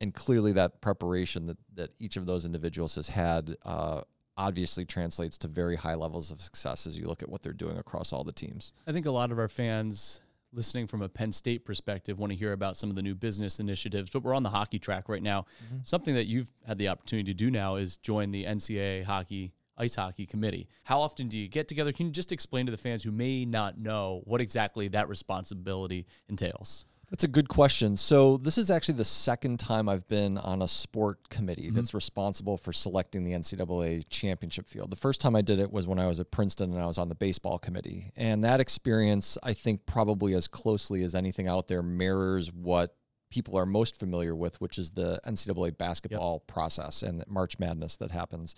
And 0.00 0.12
clearly, 0.12 0.52
that 0.52 0.80
preparation 0.80 1.46
that, 1.46 1.58
that 1.74 1.90
each 1.98 2.16
of 2.16 2.26
those 2.26 2.44
individuals 2.44 2.96
has 2.96 3.08
had 3.08 3.56
uh, 3.64 4.02
obviously 4.36 4.84
translates 4.84 5.38
to 5.38 5.48
very 5.48 5.76
high 5.76 5.94
levels 5.94 6.32
of 6.32 6.40
success 6.40 6.86
as 6.86 6.98
you 6.98 7.06
look 7.06 7.22
at 7.22 7.28
what 7.28 7.42
they're 7.42 7.52
doing 7.52 7.78
across 7.78 8.12
all 8.12 8.24
the 8.24 8.32
teams. 8.32 8.72
I 8.86 8.92
think 8.92 9.06
a 9.06 9.12
lot 9.12 9.30
of 9.30 9.38
our 9.38 9.48
fans 9.48 10.20
listening 10.52 10.86
from 10.86 11.02
a 11.02 11.08
Penn 11.08 11.32
State 11.32 11.64
perspective 11.64 12.18
want 12.18 12.32
to 12.32 12.38
hear 12.38 12.52
about 12.52 12.76
some 12.76 12.90
of 12.90 12.96
the 12.96 13.02
new 13.02 13.14
business 13.14 13.60
initiatives, 13.60 14.10
but 14.10 14.22
we're 14.22 14.34
on 14.34 14.42
the 14.42 14.50
hockey 14.50 14.78
track 14.78 15.08
right 15.08 15.22
now. 15.22 15.46
Mm-hmm. 15.64 15.78
Something 15.84 16.14
that 16.14 16.26
you've 16.26 16.50
had 16.66 16.78
the 16.78 16.88
opportunity 16.88 17.32
to 17.32 17.34
do 17.34 17.50
now 17.50 17.76
is 17.76 17.96
join 17.96 18.32
the 18.32 18.44
NCAA 18.44 19.04
hockey 19.04 19.52
ice 19.76 19.94
hockey 19.94 20.26
committee. 20.26 20.68
How 20.84 21.00
often 21.00 21.28
do 21.28 21.38
you 21.38 21.48
get 21.48 21.68
together? 21.68 21.92
Can 21.92 22.06
you 22.06 22.12
just 22.12 22.32
explain 22.32 22.66
to 22.66 22.72
the 22.72 22.78
fans 22.78 23.04
who 23.04 23.10
may 23.10 23.44
not 23.44 23.78
know 23.78 24.22
what 24.24 24.40
exactly 24.40 24.88
that 24.88 25.08
responsibility 25.08 26.06
entails? 26.28 26.86
That's 27.10 27.24
a 27.24 27.28
good 27.28 27.48
question. 27.48 27.96
So, 27.96 28.38
this 28.38 28.58
is 28.58 28.70
actually 28.70 28.94
the 28.94 29.04
second 29.04 29.60
time 29.60 29.88
I've 29.88 30.08
been 30.08 30.38
on 30.38 30.62
a 30.62 30.68
sport 30.68 31.28
committee 31.28 31.66
mm-hmm. 31.66 31.76
that's 31.76 31.94
responsible 31.94 32.56
for 32.56 32.72
selecting 32.72 33.24
the 33.24 33.32
NCAA 33.32 34.04
championship 34.08 34.68
field. 34.68 34.90
The 34.90 34.96
first 34.96 35.20
time 35.20 35.36
I 35.36 35.42
did 35.42 35.58
it 35.58 35.70
was 35.70 35.86
when 35.86 35.98
I 35.98 36.06
was 36.06 36.18
at 36.18 36.30
Princeton 36.30 36.72
and 36.72 36.80
I 36.80 36.86
was 36.86 36.98
on 36.98 37.08
the 37.08 37.14
baseball 37.14 37.58
committee. 37.58 38.10
And 38.16 38.42
that 38.44 38.58
experience, 38.58 39.36
I 39.42 39.52
think, 39.52 39.86
probably 39.86 40.34
as 40.34 40.48
closely 40.48 41.02
as 41.02 41.14
anything 41.14 41.46
out 41.46 41.68
there, 41.68 41.82
mirrors 41.82 42.52
what 42.52 42.96
people 43.30 43.58
are 43.58 43.66
most 43.66 43.98
familiar 43.98 44.34
with, 44.34 44.60
which 44.60 44.78
is 44.78 44.92
the 44.92 45.20
NCAA 45.26 45.76
basketball 45.76 46.42
yep. 46.42 46.46
process 46.46 47.02
and 47.02 47.24
March 47.26 47.58
Madness 47.58 47.96
that 47.96 48.12
happens. 48.12 48.54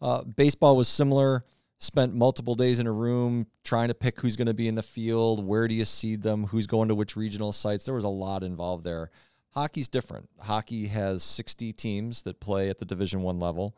Uh, 0.00 0.22
baseball 0.22 0.76
was 0.76 0.88
similar. 0.88 1.44
Spent 1.78 2.14
multiple 2.14 2.54
days 2.54 2.78
in 2.78 2.86
a 2.86 2.92
room 2.92 3.46
trying 3.62 3.88
to 3.88 3.94
pick 3.94 4.20
who's 4.20 4.36
going 4.36 4.46
to 4.46 4.54
be 4.54 4.68
in 4.68 4.74
the 4.74 4.82
field, 4.82 5.44
where 5.44 5.68
do 5.68 5.74
you 5.74 5.84
seed 5.84 6.22
them, 6.22 6.44
who's 6.44 6.66
going 6.66 6.88
to 6.88 6.94
which 6.94 7.16
regional 7.16 7.52
sites. 7.52 7.84
There 7.84 7.94
was 7.94 8.04
a 8.04 8.08
lot 8.08 8.42
involved 8.42 8.84
there. 8.84 9.10
Hockey's 9.50 9.88
different. 9.88 10.28
Hockey 10.40 10.86
has 10.88 11.22
60 11.22 11.72
teams 11.72 12.22
that 12.22 12.40
play 12.40 12.70
at 12.70 12.78
the 12.78 12.84
Division 12.84 13.22
One 13.22 13.38
level. 13.38 13.76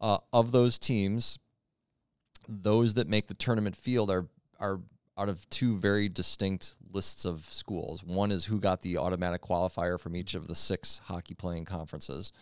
Uh, 0.00 0.18
of 0.32 0.52
those 0.52 0.78
teams, 0.78 1.38
those 2.48 2.94
that 2.94 3.08
make 3.08 3.26
the 3.26 3.34
tournament 3.34 3.76
field 3.76 4.10
are 4.10 4.26
are 4.60 4.80
out 5.18 5.28
of 5.28 5.48
two 5.50 5.76
very 5.76 6.08
distinct 6.08 6.76
lists 6.92 7.24
of 7.24 7.40
schools. 7.40 8.04
One 8.04 8.30
is 8.30 8.44
who 8.44 8.60
got 8.60 8.82
the 8.82 8.98
automatic 8.98 9.42
qualifier 9.42 9.98
from 9.98 10.14
each 10.14 10.34
of 10.34 10.46
the 10.46 10.54
six 10.54 11.00
hockey 11.04 11.34
playing 11.34 11.64
conferences. 11.64 12.32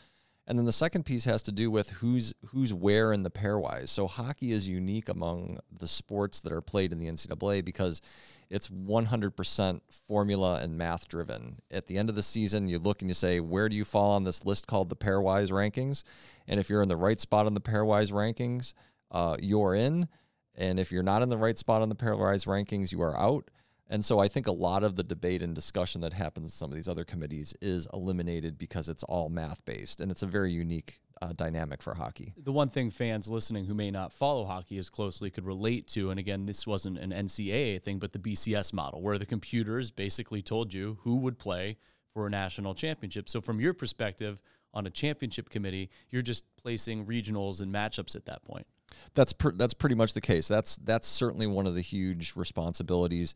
And 0.48 0.56
then 0.56 0.64
the 0.64 0.72
second 0.72 1.04
piece 1.04 1.25
has 1.25 1.43
to 1.44 1.52
do 1.52 1.70
with 1.70 1.90
who's 1.90 2.32
who's 2.46 2.72
where 2.72 3.12
in 3.12 3.25
the 3.25 3.31
pairwise. 3.31 3.88
So 3.88 4.06
hockey 4.06 4.52
is 4.52 4.69
unique 4.69 5.08
among 5.08 5.58
the 5.76 5.88
sports 5.88 6.40
that 6.43 6.52
are 6.52 6.60
played 6.60 6.93
in 6.93 6.98
the 6.98 7.06
NCAA 7.06 7.64
because 7.64 8.00
it's 8.48 8.69
100% 8.69 9.81
formula 10.06 10.60
and 10.62 10.78
math 10.78 11.08
driven. 11.08 11.56
At 11.72 11.88
the 11.88 11.98
end 11.98 12.08
of 12.08 12.14
the 12.14 12.22
season, 12.22 12.69
you 12.69 12.78
look 12.78 13.02
and 13.02 13.10
you 13.10 13.14
say, 13.14 13.40
where 13.40 13.69
do 13.69 13.75
you 13.75 13.84
fall 13.84 14.12
on 14.12 14.22
this 14.22 14.46
list 14.46 14.69
called 14.69 14.88
the 14.88 14.94
pairwise 14.94 15.50
rankings? 15.50 16.04
And 16.46 16.60
if 16.60 16.70
you're 16.70 16.82
in 16.82 16.88
the 16.88 16.96
right 16.96 17.19
spot 17.19 17.46
on 17.46 17.54
the 17.54 17.60
pairwise 17.60 18.12
rankings, 18.12 18.72
uh, 19.10 19.37
you're 19.40 19.75
in. 19.75 20.06
And 20.54 20.78
if 20.78 20.93
you're 20.93 21.02
not 21.02 21.22
in 21.22 21.28
the 21.28 21.37
right 21.37 21.58
spot 21.58 21.82
on 21.82 21.88
the 21.88 21.96
pairwise 21.96 22.46
rankings, 22.46 22.93
you 22.93 23.02
are 23.02 23.19
out. 23.19 23.50
And 23.88 24.04
so 24.04 24.18
I 24.18 24.28
think 24.28 24.46
a 24.46 24.52
lot 24.52 24.82
of 24.82 24.96
the 24.96 25.04
debate 25.04 25.42
and 25.42 25.54
discussion 25.54 26.00
that 26.00 26.12
happens 26.12 26.48
in 26.48 26.50
some 26.50 26.70
of 26.70 26.74
these 26.74 26.88
other 26.88 27.04
committees 27.04 27.54
is 27.60 27.86
eliminated 27.92 28.58
because 28.58 28.88
it's 28.88 29.04
all 29.04 29.28
math 29.28 29.64
based 29.64 30.00
and 30.00 30.10
it's 30.10 30.22
a 30.22 30.26
very 30.26 30.52
unique 30.52 31.00
uh, 31.22 31.32
dynamic 31.32 31.82
for 31.82 31.94
hockey. 31.94 32.34
The 32.36 32.52
one 32.52 32.68
thing 32.68 32.90
fans 32.90 33.28
listening 33.28 33.64
who 33.66 33.74
may 33.74 33.90
not 33.90 34.12
follow 34.12 34.44
hockey 34.44 34.76
as 34.78 34.90
closely 34.90 35.30
could 35.30 35.46
relate 35.46 35.86
to, 35.88 36.10
and 36.10 36.18
again, 36.18 36.46
this 36.46 36.66
wasn't 36.66 36.98
an 36.98 37.10
NCAA 37.10 37.82
thing, 37.82 37.98
but 37.98 38.12
the 38.12 38.18
BCS 38.18 38.72
model, 38.72 39.00
where 39.00 39.18
the 39.18 39.26
computers 39.26 39.90
basically 39.90 40.42
told 40.42 40.74
you 40.74 40.98
who 41.02 41.16
would 41.16 41.38
play 41.38 41.78
for 42.12 42.26
a 42.26 42.30
national 42.30 42.74
championship. 42.74 43.28
So, 43.28 43.40
from 43.40 43.60
your 43.60 43.72
perspective, 43.72 44.40
on 44.74 44.86
a 44.86 44.90
championship 44.90 45.48
committee, 45.48 45.90
you're 46.10 46.22
just 46.22 46.44
placing 46.56 47.06
regionals 47.06 47.62
and 47.62 47.72
matchups 47.72 48.14
at 48.14 48.26
that 48.26 48.44
point. 48.44 48.66
That's 49.14 49.32
per, 49.32 49.52
that's 49.52 49.74
pretty 49.74 49.94
much 49.94 50.12
the 50.14 50.20
case. 50.20 50.46
That's 50.48 50.76
that's 50.76 51.08
certainly 51.08 51.46
one 51.46 51.66
of 51.66 51.74
the 51.74 51.81
huge 51.81 52.36
responsibilities 52.36 53.34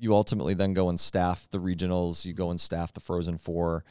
you 0.00 0.14
ultimately 0.14 0.54
then 0.54 0.72
go 0.72 0.88
and 0.88 0.98
staff 0.98 1.48
the 1.50 1.58
regionals. 1.58 2.24
You 2.24 2.32
go 2.32 2.50
and 2.50 2.60
staff 2.60 2.92
the 2.92 3.00
Frozen 3.00 3.38
Four. 3.38 3.84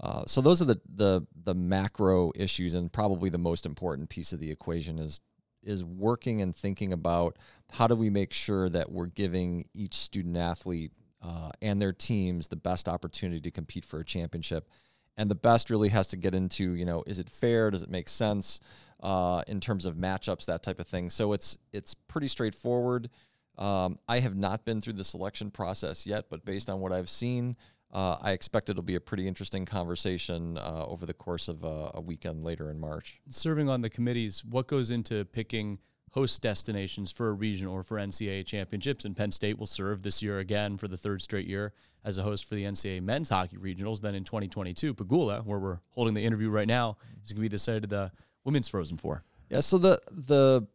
Uh, 0.00 0.22
so 0.26 0.40
those 0.40 0.62
are 0.62 0.66
the, 0.66 0.80
the 0.94 1.26
the 1.44 1.54
macro 1.54 2.32
issues, 2.34 2.74
and 2.74 2.92
probably 2.92 3.28
the 3.28 3.38
most 3.38 3.66
important 3.66 4.08
piece 4.08 4.32
of 4.32 4.40
the 4.40 4.50
equation 4.50 4.98
is 4.98 5.20
is 5.62 5.84
working 5.84 6.40
and 6.40 6.54
thinking 6.54 6.92
about 6.92 7.36
how 7.72 7.86
do 7.88 7.96
we 7.96 8.08
make 8.08 8.32
sure 8.32 8.68
that 8.68 8.92
we're 8.92 9.06
giving 9.06 9.64
each 9.74 9.94
student 9.94 10.36
athlete 10.36 10.92
uh, 11.22 11.50
and 11.60 11.82
their 11.82 11.92
teams 11.92 12.46
the 12.46 12.56
best 12.56 12.88
opportunity 12.88 13.40
to 13.40 13.50
compete 13.50 13.84
for 13.84 13.98
a 13.98 14.04
championship. 14.04 14.68
And 15.16 15.28
the 15.28 15.34
best 15.34 15.70
really 15.70 15.88
has 15.88 16.06
to 16.08 16.16
get 16.16 16.34
into 16.34 16.74
you 16.74 16.84
know 16.84 17.02
is 17.06 17.18
it 17.18 17.28
fair? 17.28 17.70
Does 17.70 17.82
it 17.82 17.90
make 17.90 18.08
sense 18.08 18.60
uh, 19.02 19.42
in 19.46 19.60
terms 19.60 19.86
of 19.86 19.94
matchups, 19.96 20.46
that 20.46 20.62
type 20.62 20.80
of 20.80 20.86
thing. 20.86 21.10
So 21.10 21.32
it's 21.32 21.58
it's 21.72 21.94
pretty 21.94 22.28
straightforward. 22.28 23.10
Um, 23.58 23.98
I 24.08 24.20
have 24.20 24.36
not 24.36 24.64
been 24.64 24.80
through 24.80 24.94
the 24.94 25.04
selection 25.04 25.50
process 25.50 26.06
yet, 26.06 26.26
but 26.28 26.44
based 26.44 26.68
on 26.68 26.80
what 26.80 26.92
I've 26.92 27.08
seen, 27.08 27.56
uh, 27.92 28.16
I 28.20 28.32
expect 28.32 28.68
it'll 28.68 28.82
be 28.82 28.96
a 28.96 29.00
pretty 29.00 29.26
interesting 29.26 29.64
conversation 29.64 30.58
uh, 30.58 30.84
over 30.86 31.06
the 31.06 31.14
course 31.14 31.48
of 31.48 31.64
uh, 31.64 31.92
a 31.94 32.00
weekend 32.00 32.44
later 32.44 32.70
in 32.70 32.78
March. 32.78 33.20
Serving 33.30 33.68
on 33.68 33.80
the 33.80 33.90
committees, 33.90 34.44
what 34.44 34.66
goes 34.66 34.90
into 34.90 35.24
picking 35.24 35.78
host 36.12 36.42
destinations 36.42 37.12
for 37.12 37.28
a 37.28 37.32
regional 37.32 37.74
or 37.74 37.82
for 37.82 37.96
NCAA 37.96 38.44
championships? 38.44 39.04
And 39.04 39.16
Penn 39.16 39.30
State 39.30 39.58
will 39.58 39.66
serve 39.66 40.02
this 40.02 40.22
year 40.22 40.38
again 40.38 40.76
for 40.76 40.88
the 40.88 40.96
third 40.96 41.22
straight 41.22 41.46
year 41.46 41.72
as 42.04 42.18
a 42.18 42.22
host 42.22 42.44
for 42.44 42.54
the 42.54 42.64
NCAA 42.64 43.02
men's 43.02 43.30
hockey 43.30 43.56
regionals. 43.56 44.00
Then 44.00 44.14
in 44.14 44.24
2022, 44.24 44.94
Pegula, 44.94 45.44
where 45.44 45.58
we're 45.58 45.78
holding 45.90 46.14
the 46.14 46.24
interview 46.24 46.50
right 46.50 46.68
now, 46.68 46.96
is 47.24 47.32
going 47.32 47.36
to 47.36 47.42
be 47.42 47.48
the 47.48 47.58
site 47.58 47.84
of 47.84 47.90
the 47.90 48.10
women's 48.44 48.68
Frozen 48.68 48.98
Four. 48.98 49.22
Yeah, 49.48 49.60
so 49.60 49.78
the 49.78 50.00
the 50.10 50.66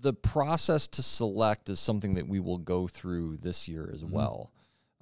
the 0.00 0.12
process 0.12 0.88
to 0.88 1.02
select 1.02 1.68
is 1.68 1.80
something 1.80 2.14
that 2.14 2.28
we 2.28 2.40
will 2.40 2.58
go 2.58 2.86
through 2.86 3.38
this 3.38 3.68
year 3.68 3.90
as 3.92 4.02
mm-hmm. 4.02 4.14
well. 4.14 4.52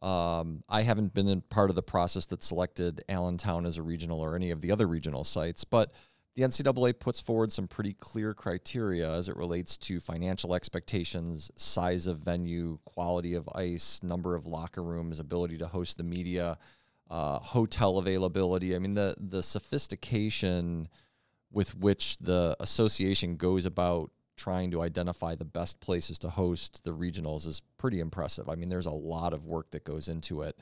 Um, 0.02 0.62
I 0.68 0.82
haven't 0.82 1.14
been 1.14 1.28
in 1.28 1.40
part 1.40 1.70
of 1.70 1.76
the 1.76 1.82
process 1.82 2.26
that 2.26 2.42
selected 2.42 3.02
Allentown 3.08 3.66
as 3.66 3.78
a 3.78 3.82
regional 3.82 4.20
or 4.20 4.36
any 4.36 4.50
of 4.50 4.60
the 4.60 4.70
other 4.70 4.86
regional 4.86 5.24
sites, 5.24 5.64
but 5.64 5.92
the 6.34 6.42
NCAA 6.42 6.98
puts 6.98 7.20
forward 7.20 7.50
some 7.50 7.66
pretty 7.66 7.94
clear 7.94 8.34
criteria 8.34 9.10
as 9.10 9.30
it 9.30 9.36
relates 9.36 9.78
to 9.78 9.98
financial 10.00 10.54
expectations, 10.54 11.50
size 11.56 12.06
of 12.06 12.18
venue, 12.18 12.76
quality 12.84 13.34
of 13.34 13.48
ice, 13.54 14.02
number 14.02 14.34
of 14.34 14.46
locker 14.46 14.82
rooms, 14.82 15.18
ability 15.18 15.56
to 15.58 15.66
host 15.66 15.96
the 15.96 16.04
media, 16.04 16.58
uh, 17.10 17.38
hotel 17.38 17.96
availability. 17.96 18.76
I 18.76 18.78
mean, 18.78 18.94
the 18.94 19.16
the 19.18 19.42
sophistication 19.42 20.88
with 21.50 21.74
which 21.74 22.18
the 22.18 22.54
association 22.60 23.36
goes 23.36 23.64
about 23.64 24.10
trying 24.36 24.70
to 24.70 24.82
identify 24.82 25.34
the 25.34 25.44
best 25.44 25.80
places 25.80 26.18
to 26.20 26.28
host 26.28 26.84
the 26.84 26.92
regionals 26.92 27.46
is 27.46 27.62
pretty 27.78 28.00
impressive. 28.00 28.48
I 28.48 28.54
mean, 28.54 28.68
there's 28.68 28.86
a 28.86 28.90
lot 28.90 29.32
of 29.32 29.44
work 29.44 29.70
that 29.70 29.84
goes 29.84 30.08
into 30.08 30.42
it, 30.42 30.58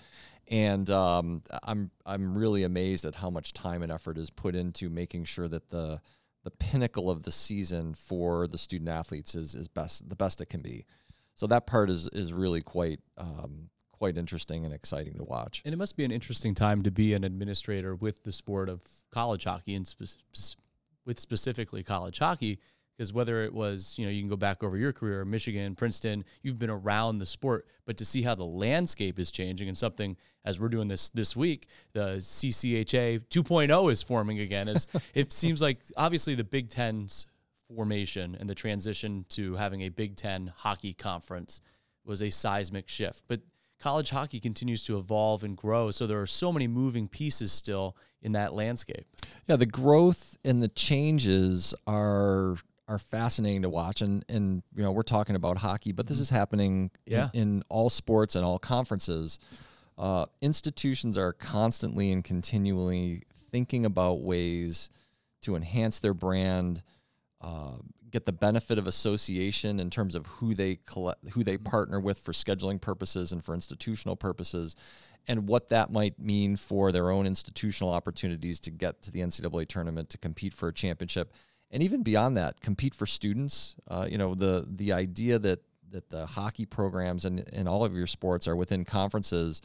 and 0.48 0.88
um, 0.90 1.42
I'm 1.62 1.90
I'm 2.06 2.36
really 2.36 2.62
amazed 2.62 3.04
at 3.04 3.14
how 3.14 3.30
much 3.30 3.52
time 3.52 3.82
and 3.82 3.90
effort 3.92 4.18
is 4.18 4.30
put 4.30 4.54
into 4.54 4.88
making 4.88 5.24
sure 5.24 5.48
that 5.48 5.70
the 5.70 6.00
the 6.44 6.50
pinnacle 6.52 7.10
of 7.10 7.22
the 7.22 7.32
season 7.32 7.94
for 7.94 8.46
the 8.46 8.58
student 8.58 8.90
athletes 8.90 9.34
is 9.34 9.54
is 9.54 9.68
best 9.68 10.08
the 10.08 10.16
best 10.16 10.40
it 10.40 10.46
can 10.46 10.60
be. 10.60 10.86
So 11.34 11.46
that 11.48 11.66
part 11.66 11.90
is 11.90 12.08
is 12.08 12.32
really 12.32 12.62
quite 12.62 13.00
um, 13.18 13.70
quite 13.90 14.18
interesting 14.18 14.64
and 14.64 14.74
exciting 14.74 15.14
to 15.14 15.24
watch. 15.24 15.62
And 15.64 15.72
it 15.72 15.78
must 15.78 15.96
be 15.96 16.04
an 16.04 16.10
interesting 16.10 16.54
time 16.54 16.82
to 16.82 16.90
be 16.90 17.14
an 17.14 17.24
administrator 17.24 17.94
with 17.94 18.22
the 18.22 18.32
sport 18.32 18.68
of 18.68 18.82
college 19.10 19.44
hockey 19.44 19.74
and 19.74 19.86
spe- 19.86 20.56
with 21.06 21.18
specifically 21.18 21.82
college 21.82 22.18
hockey 22.18 22.58
because 22.96 23.12
whether 23.12 23.44
it 23.44 23.52
was 23.52 23.94
you 23.98 24.04
know 24.04 24.10
you 24.10 24.20
can 24.20 24.28
go 24.28 24.36
back 24.36 24.62
over 24.62 24.76
your 24.76 24.92
career 24.92 25.24
michigan 25.24 25.74
princeton 25.74 26.24
you've 26.42 26.58
been 26.58 26.70
around 26.70 27.18
the 27.18 27.26
sport 27.26 27.66
but 27.86 27.96
to 27.96 28.04
see 28.04 28.22
how 28.22 28.34
the 28.34 28.44
landscape 28.44 29.18
is 29.18 29.30
changing 29.30 29.68
and 29.68 29.76
something 29.76 30.16
as 30.44 30.60
we're 30.60 30.68
doing 30.68 30.88
this 30.88 31.08
this 31.10 31.34
week 31.34 31.66
the 31.92 32.16
ccha 32.18 33.20
2.0 33.28 33.92
is 33.92 34.02
forming 34.02 34.38
again. 34.40 34.68
As 34.68 34.86
it 35.14 35.32
seems 35.32 35.60
like 35.60 35.80
obviously 35.96 36.34
the 36.34 36.44
big 36.44 36.68
ten's 36.68 37.26
formation 37.74 38.36
and 38.38 38.48
the 38.48 38.54
transition 38.54 39.24
to 39.30 39.56
having 39.56 39.82
a 39.82 39.88
big 39.88 40.16
ten 40.16 40.52
hockey 40.56 40.92
conference 40.92 41.60
was 42.04 42.22
a 42.22 42.30
seismic 42.30 42.88
shift. 42.88 43.24
But 43.26 43.40
college 43.80 44.10
hockey 44.10 44.38
continues 44.38 44.84
to 44.84 44.98
evolve 44.98 45.42
and 45.42 45.56
grow 45.56 45.90
so 45.90 46.06
there 46.06 46.20
are 46.20 46.26
so 46.26 46.52
many 46.52 46.66
moving 46.68 47.08
pieces 47.08 47.52
still 47.52 47.96
in 48.22 48.32
that 48.32 48.54
landscape. 48.54 49.06
Yeah 49.46 49.56
the 49.56 49.66
growth 49.66 50.38
and 50.44 50.62
the 50.62 50.68
changes 50.68 51.74
are 51.86 52.56
are 52.88 52.98
fascinating 52.98 53.62
to 53.62 53.68
watch. 53.68 54.02
And 54.02 54.24
and 54.28 54.62
you 54.74 54.82
know 54.82 54.92
we're 54.92 55.02
talking 55.02 55.36
about 55.36 55.58
hockey, 55.58 55.92
but 55.92 56.06
this 56.06 56.16
mm-hmm. 56.16 56.22
is 56.22 56.30
happening 56.30 56.90
yeah. 57.06 57.30
in, 57.32 57.40
in 57.40 57.64
all 57.68 57.90
sports 57.90 58.34
and 58.34 58.44
all 58.44 58.58
conferences. 58.58 59.38
Uh, 59.96 60.26
institutions 60.40 61.16
are 61.16 61.32
constantly 61.32 62.10
and 62.10 62.24
continually 62.24 63.22
thinking 63.52 63.86
about 63.86 64.22
ways 64.22 64.90
to 65.42 65.54
enhance 65.54 66.00
their 66.00 66.14
brand, 66.14 66.82
uh, 67.40 67.76
get 68.10 68.26
the 68.26 68.32
benefit 68.32 68.78
of 68.78 68.88
association 68.88 69.78
in 69.78 69.90
terms 69.90 70.16
of 70.16 70.26
who 70.26 70.54
they 70.54 70.78
collect, 70.86 71.28
who 71.28 71.44
they 71.44 71.56
partner 71.56 72.00
with 72.00 72.18
for 72.18 72.32
scheduling 72.32 72.80
purposes 72.80 73.30
and 73.30 73.44
for 73.44 73.54
institutional 73.54 74.16
purposes, 74.16 74.74
and 75.28 75.46
what 75.46 75.68
that 75.68 75.92
might 75.92 76.18
mean 76.18 76.56
for 76.56 76.90
their 76.90 77.10
own 77.10 77.26
institutional 77.26 77.92
opportunities 77.92 78.58
to 78.60 78.70
get 78.70 79.02
to 79.02 79.12
the 79.12 79.20
NCAA 79.20 79.68
tournament 79.68 80.10
to 80.10 80.18
compete 80.18 80.52
for 80.52 80.68
a 80.68 80.72
championship 80.72 81.32
and 81.70 81.82
even 81.82 82.02
beyond 82.02 82.36
that, 82.36 82.60
compete 82.60 82.94
for 82.94 83.06
students. 83.06 83.74
Uh, 83.88 84.06
you 84.08 84.18
know, 84.18 84.34
the 84.34 84.66
the 84.68 84.92
idea 84.92 85.38
that 85.38 85.60
that 85.90 86.10
the 86.10 86.26
hockey 86.26 86.66
programs 86.66 87.24
and, 87.24 87.48
and 87.52 87.68
all 87.68 87.84
of 87.84 87.94
your 87.94 88.06
sports 88.06 88.48
are 88.48 88.56
within 88.56 88.84
conferences, 88.84 89.62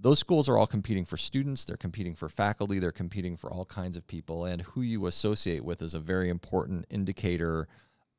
those 0.00 0.18
schools 0.18 0.48
are 0.48 0.56
all 0.56 0.66
competing 0.66 1.04
for 1.04 1.16
students, 1.16 1.64
they're 1.64 1.76
competing 1.76 2.14
for 2.14 2.28
faculty, 2.28 2.78
they're 2.78 2.92
competing 2.92 3.36
for 3.36 3.50
all 3.52 3.64
kinds 3.64 3.96
of 3.96 4.06
people, 4.06 4.46
and 4.46 4.62
who 4.62 4.80
you 4.80 5.06
associate 5.06 5.64
with 5.64 5.82
is 5.82 5.94
a 5.94 6.00
very 6.00 6.28
important 6.28 6.86
indicator 6.90 7.68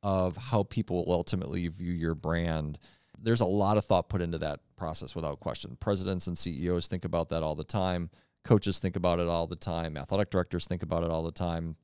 of 0.02 0.36
how 0.36 0.62
people 0.62 1.04
will 1.04 1.12
ultimately 1.12 1.66
view 1.66 1.92
your 1.92 2.14
brand. 2.14 2.78
There's 3.20 3.40
a 3.40 3.46
lot 3.46 3.76
of 3.76 3.84
thought 3.84 4.08
put 4.08 4.22
into 4.22 4.38
that 4.38 4.60
process 4.76 5.16
without 5.16 5.40
question. 5.40 5.76
Presidents 5.80 6.28
and 6.28 6.38
CEOs 6.38 6.86
think 6.86 7.04
about 7.04 7.28
that 7.30 7.42
all 7.42 7.56
the 7.56 7.64
time. 7.64 8.10
Coaches 8.44 8.78
think 8.78 8.94
about 8.94 9.18
it 9.18 9.26
all 9.26 9.48
the 9.48 9.56
time. 9.56 9.96
Athletic 9.96 10.30
directors 10.30 10.66
think 10.66 10.84
about 10.84 11.02
it 11.02 11.10
all 11.10 11.24
the 11.24 11.32
time 11.32 11.76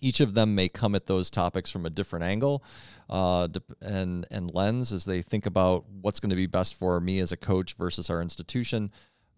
each 0.00 0.20
of 0.20 0.34
them 0.34 0.54
may 0.54 0.68
come 0.68 0.94
at 0.94 1.06
those 1.06 1.30
topics 1.30 1.70
from 1.70 1.86
a 1.86 1.90
different 1.90 2.24
angle 2.24 2.62
uh, 3.08 3.48
and 3.80 4.26
and 4.30 4.54
lens 4.54 4.92
as 4.92 5.04
they 5.04 5.22
think 5.22 5.46
about 5.46 5.84
what's 6.00 6.20
going 6.20 6.30
to 6.30 6.36
be 6.36 6.46
best 6.46 6.74
for 6.74 7.00
me 7.00 7.18
as 7.18 7.32
a 7.32 7.36
coach 7.36 7.74
versus 7.74 8.10
our 8.10 8.22
institution. 8.22 8.90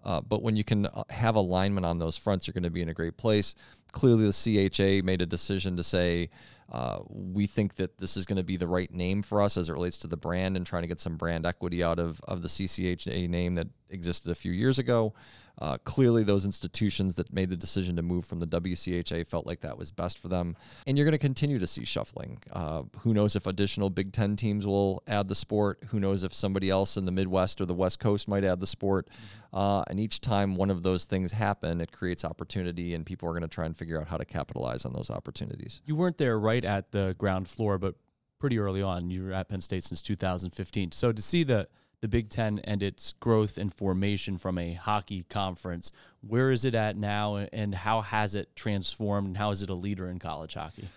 Uh, 0.05 0.21
but 0.21 0.43
when 0.43 0.57
you 0.57 0.65
can 0.65 0.87
uh, 0.87 1.05
have 1.11 1.37
alignment 1.37 1.87
on 1.87 1.99
those 1.99 2.17
fronts, 2.17 2.47
you're 2.47 2.53
going 2.53 2.65
to 2.65 2.71
be 2.71 2.83
in 2.83 2.89
a 2.89 2.95
great 2.95 3.17
place. 3.17 3.55
Clearly, 3.93 4.27
the 4.27 4.69
CHA 4.69 5.05
made 5.05 5.23
a 5.23 5.27
decision 5.27 5.77
to 5.77 5.83
say 5.83 6.29
uh, 6.73 7.01
we 7.09 7.47
think 7.47 7.77
that 7.77 7.99
this 7.99 8.17
is 8.17 8.27
going 8.27 8.37
to 8.39 8.43
be 8.43 8.57
the 8.57 8.67
right 8.67 8.93
name 8.93 9.23
for 9.23 9.43
us 9.43 9.57
as 9.57 9.69
it 9.69 9.73
relates 9.73 9.99
to 9.99 10.09
the 10.09 10.17
brand 10.17 10.57
and 10.57 10.67
trying 10.67 10.83
to 10.83 10.89
get 10.89 11.01
some 11.01 11.17
brand 11.17 11.47
equity 11.47 11.85
out 11.85 11.99
of, 11.99 12.21
of 12.23 12.43
the 12.43 12.49
CCHA 12.49 13.29
name 13.29 13.55
that 13.55 13.69
existed 13.91 14.31
a 14.31 14.35
few 14.35 14.53
years 14.53 14.79
ago. 14.79 15.13
Uh, 15.59 15.77
clearly, 15.85 16.23
those 16.23 16.45
institutions 16.45 17.15
that 17.17 17.33
made 17.33 17.51
the 17.51 17.57
decision 17.57 17.97
to 17.97 18.03
move 18.03 18.25
from 18.25 18.41
the 18.41 18.47
WCHA 18.47 19.27
felt 19.27 19.47
like 19.47 19.61
that 19.61 19.77
was 19.79 19.91
best 19.91 20.19
for 20.19 20.29
them. 20.29 20.57
And 20.87 20.97
you're 20.97 21.05
going 21.05 21.13
to 21.13 21.19
continue 21.19 21.59
to 21.59 21.67
see 21.67 21.85
shuffling. 21.85 22.39
Uh, 22.53 22.83
who 23.01 23.15
knows 23.15 23.37
if 23.37 23.47
additional 23.47 23.91
Big 23.91 24.13
Ten 24.13 24.37
teams 24.37 24.67
will 24.67 25.03
add 25.07 25.29
the 25.29 25.35
sport? 25.35 25.83
Who 25.89 26.01
knows 26.01 26.23
if 26.23 26.35
somebody 26.35 26.71
else 26.71 26.97
in 26.97 27.05
the 27.05 27.13
Midwest 27.13 27.61
or 27.61 27.67
the 27.67 27.75
West 27.75 28.01
Coast 28.01 28.29
might 28.29 28.45
add 28.45 28.61
the 28.61 28.67
sport? 28.67 29.09
Mm-hmm. 29.09 29.57
Uh, 29.57 29.83
and 29.89 30.01
each 30.01 30.21
time 30.21 30.57
one 30.57 30.71
of 30.71 30.83
those 30.83 31.05
things 31.05 31.33
happen, 31.33 31.81
it 31.81 31.93
creates 31.93 32.25
opportunity, 32.25 32.95
and 32.95 33.05
people 33.05 33.29
are 33.29 33.33
going 33.33 33.43
to 33.43 33.49
try 33.49 33.67
and 33.67 33.77
figure 33.77 34.01
out 34.01 34.09
how 34.09 34.17
to 34.17 34.25
capitalize 34.25 34.85
on 34.85 34.93
those 34.93 35.11
opportunities. 35.11 35.83
You 35.85 35.95
weren't 35.95 36.17
there 36.17 36.39
right 36.39 36.65
at 36.65 36.91
the 36.93 37.15
ground 37.19 37.49
floor, 37.49 37.77
but 37.79 37.95
pretty 38.39 38.59
early 38.59 38.83
on. 38.83 39.09
You 39.09 39.27
were 39.27 39.33
at 39.33 39.49
Penn 39.49 39.61
State 39.61 39.85
since 39.85 40.03
2015. 40.03 40.91
So 40.91 41.13
to 41.13 41.23
see 41.23 41.45
the 41.45 41.69
the 42.03 42.09
Big 42.09 42.29
Ten 42.29 42.59
and 42.65 42.83
its 42.83 43.15
growth 43.15 43.57
and 43.57 43.73
formation 43.73 44.37
from 44.37 44.59
a 44.59 44.75
hockey 44.75 45.25
conference. 45.31 45.93
Where 46.21 46.51
is 46.51 46.65
it 46.65 46.75
at 46.75 46.97
now, 46.97 47.37
and 47.37 47.75
how 47.75 48.03
has 48.03 48.35
it 48.35 48.55
transformed, 48.55 49.29
and 49.29 49.37
how 49.37 49.51
is 49.51 49.63
it 49.63 49.71
a 49.71 49.75
leader 49.75 50.11
in 50.11 50.19
college 50.19 50.55
hockey? 50.55 50.89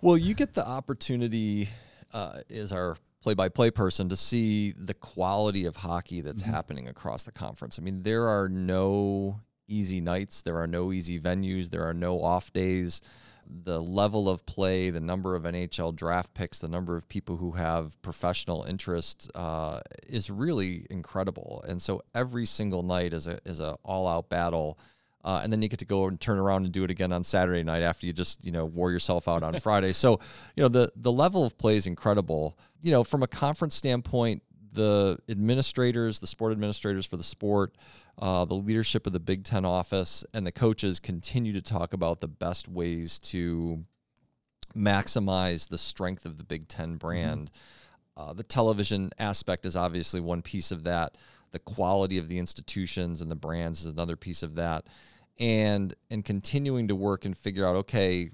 Well, 0.00 0.16
you 0.16 0.34
get 0.34 0.54
the 0.54 0.66
opportunity 0.66 1.68
uh, 2.14 2.40
as 2.48 2.72
our 2.72 2.96
play-by-play 3.22 3.72
person 3.72 4.08
to 4.08 4.16
see 4.16 4.72
the 4.72 4.94
quality 4.94 5.64
of 5.66 5.74
hockey 5.74 6.20
that's 6.20 6.44
mm-hmm. 6.44 6.52
happening 6.52 6.86
across 6.86 7.24
the 7.24 7.32
conference. 7.32 7.78
I 7.78 7.82
mean, 7.82 8.04
there 8.04 8.28
are 8.28 8.48
no 8.48 9.40
easy 9.66 10.00
nights, 10.00 10.42
there 10.42 10.58
are 10.58 10.68
no 10.68 10.92
easy 10.92 11.18
venues, 11.18 11.70
there 11.70 11.82
are 11.88 11.94
no 11.94 12.22
off 12.22 12.52
days 12.52 13.00
the 13.48 13.80
level 13.80 14.28
of 14.28 14.44
play, 14.46 14.90
the 14.90 15.00
number 15.00 15.34
of 15.34 15.44
NHL 15.44 15.94
draft 15.94 16.34
picks, 16.34 16.58
the 16.58 16.68
number 16.68 16.96
of 16.96 17.08
people 17.08 17.36
who 17.36 17.52
have 17.52 18.00
professional 18.02 18.64
interest 18.64 19.30
uh, 19.34 19.80
is 20.06 20.30
really 20.30 20.86
incredible. 20.90 21.64
And 21.68 21.80
so 21.80 22.02
every 22.14 22.46
single 22.46 22.82
night 22.82 23.12
is 23.12 23.26
a 23.26 23.38
is 23.44 23.60
a 23.60 23.76
all 23.84 24.08
out 24.08 24.28
battle. 24.28 24.78
Uh, 25.24 25.40
and 25.42 25.52
then 25.52 25.60
you 25.60 25.68
get 25.68 25.80
to 25.80 25.84
go 25.84 26.06
and 26.06 26.20
turn 26.20 26.38
around 26.38 26.64
and 26.64 26.72
do 26.72 26.84
it 26.84 26.90
again 26.90 27.12
on 27.12 27.24
Saturday 27.24 27.64
night 27.64 27.82
after 27.82 28.06
you 28.06 28.12
just 28.12 28.44
you 28.44 28.52
know 28.52 28.64
wore 28.64 28.90
yourself 28.90 29.26
out 29.28 29.42
on 29.42 29.58
Friday. 29.60 29.92
So 29.92 30.20
you 30.54 30.62
know 30.62 30.68
the 30.68 30.92
the 30.96 31.12
level 31.12 31.44
of 31.44 31.56
play 31.58 31.76
is 31.76 31.86
incredible. 31.86 32.58
You 32.82 32.92
know 32.92 33.04
from 33.04 33.22
a 33.22 33.26
conference 33.26 33.74
standpoint, 33.74 34.42
the 34.72 35.18
administrators, 35.28 36.20
the 36.20 36.26
sport 36.26 36.52
administrators 36.52 37.06
for 37.06 37.16
the 37.16 37.24
sport, 37.24 37.74
uh, 38.18 38.44
the 38.44 38.54
leadership 38.54 39.06
of 39.06 39.12
the 39.12 39.20
Big 39.20 39.44
Ten 39.44 39.64
office, 39.64 40.24
and 40.32 40.46
the 40.46 40.52
coaches 40.52 41.00
continue 41.00 41.52
to 41.52 41.62
talk 41.62 41.92
about 41.92 42.20
the 42.20 42.28
best 42.28 42.68
ways 42.68 43.18
to 43.18 43.84
maximize 44.74 45.68
the 45.68 45.78
strength 45.78 46.24
of 46.24 46.38
the 46.38 46.44
Big 46.44 46.68
Ten 46.68 46.90
mm-hmm. 46.90 46.98
brand. 46.98 47.50
Mm-hmm. 47.50 48.30
Uh, 48.30 48.32
the 48.32 48.42
television 48.42 49.10
aspect 49.18 49.66
is 49.66 49.76
obviously 49.76 50.20
one 50.20 50.40
piece 50.42 50.70
of 50.70 50.84
that. 50.84 51.16
The 51.52 51.58
quality 51.58 52.18
of 52.18 52.28
the 52.28 52.38
institutions 52.38 53.20
and 53.20 53.30
the 53.30 53.36
brands 53.36 53.80
is 53.84 53.90
another 53.90 54.16
piece 54.16 54.42
of 54.42 54.56
that. 54.56 54.86
And 55.38 55.94
and 56.10 56.24
continuing 56.24 56.88
to 56.88 56.96
work 56.96 57.26
and 57.26 57.36
figure 57.36 57.66
out, 57.66 57.76
okay, 57.76 58.30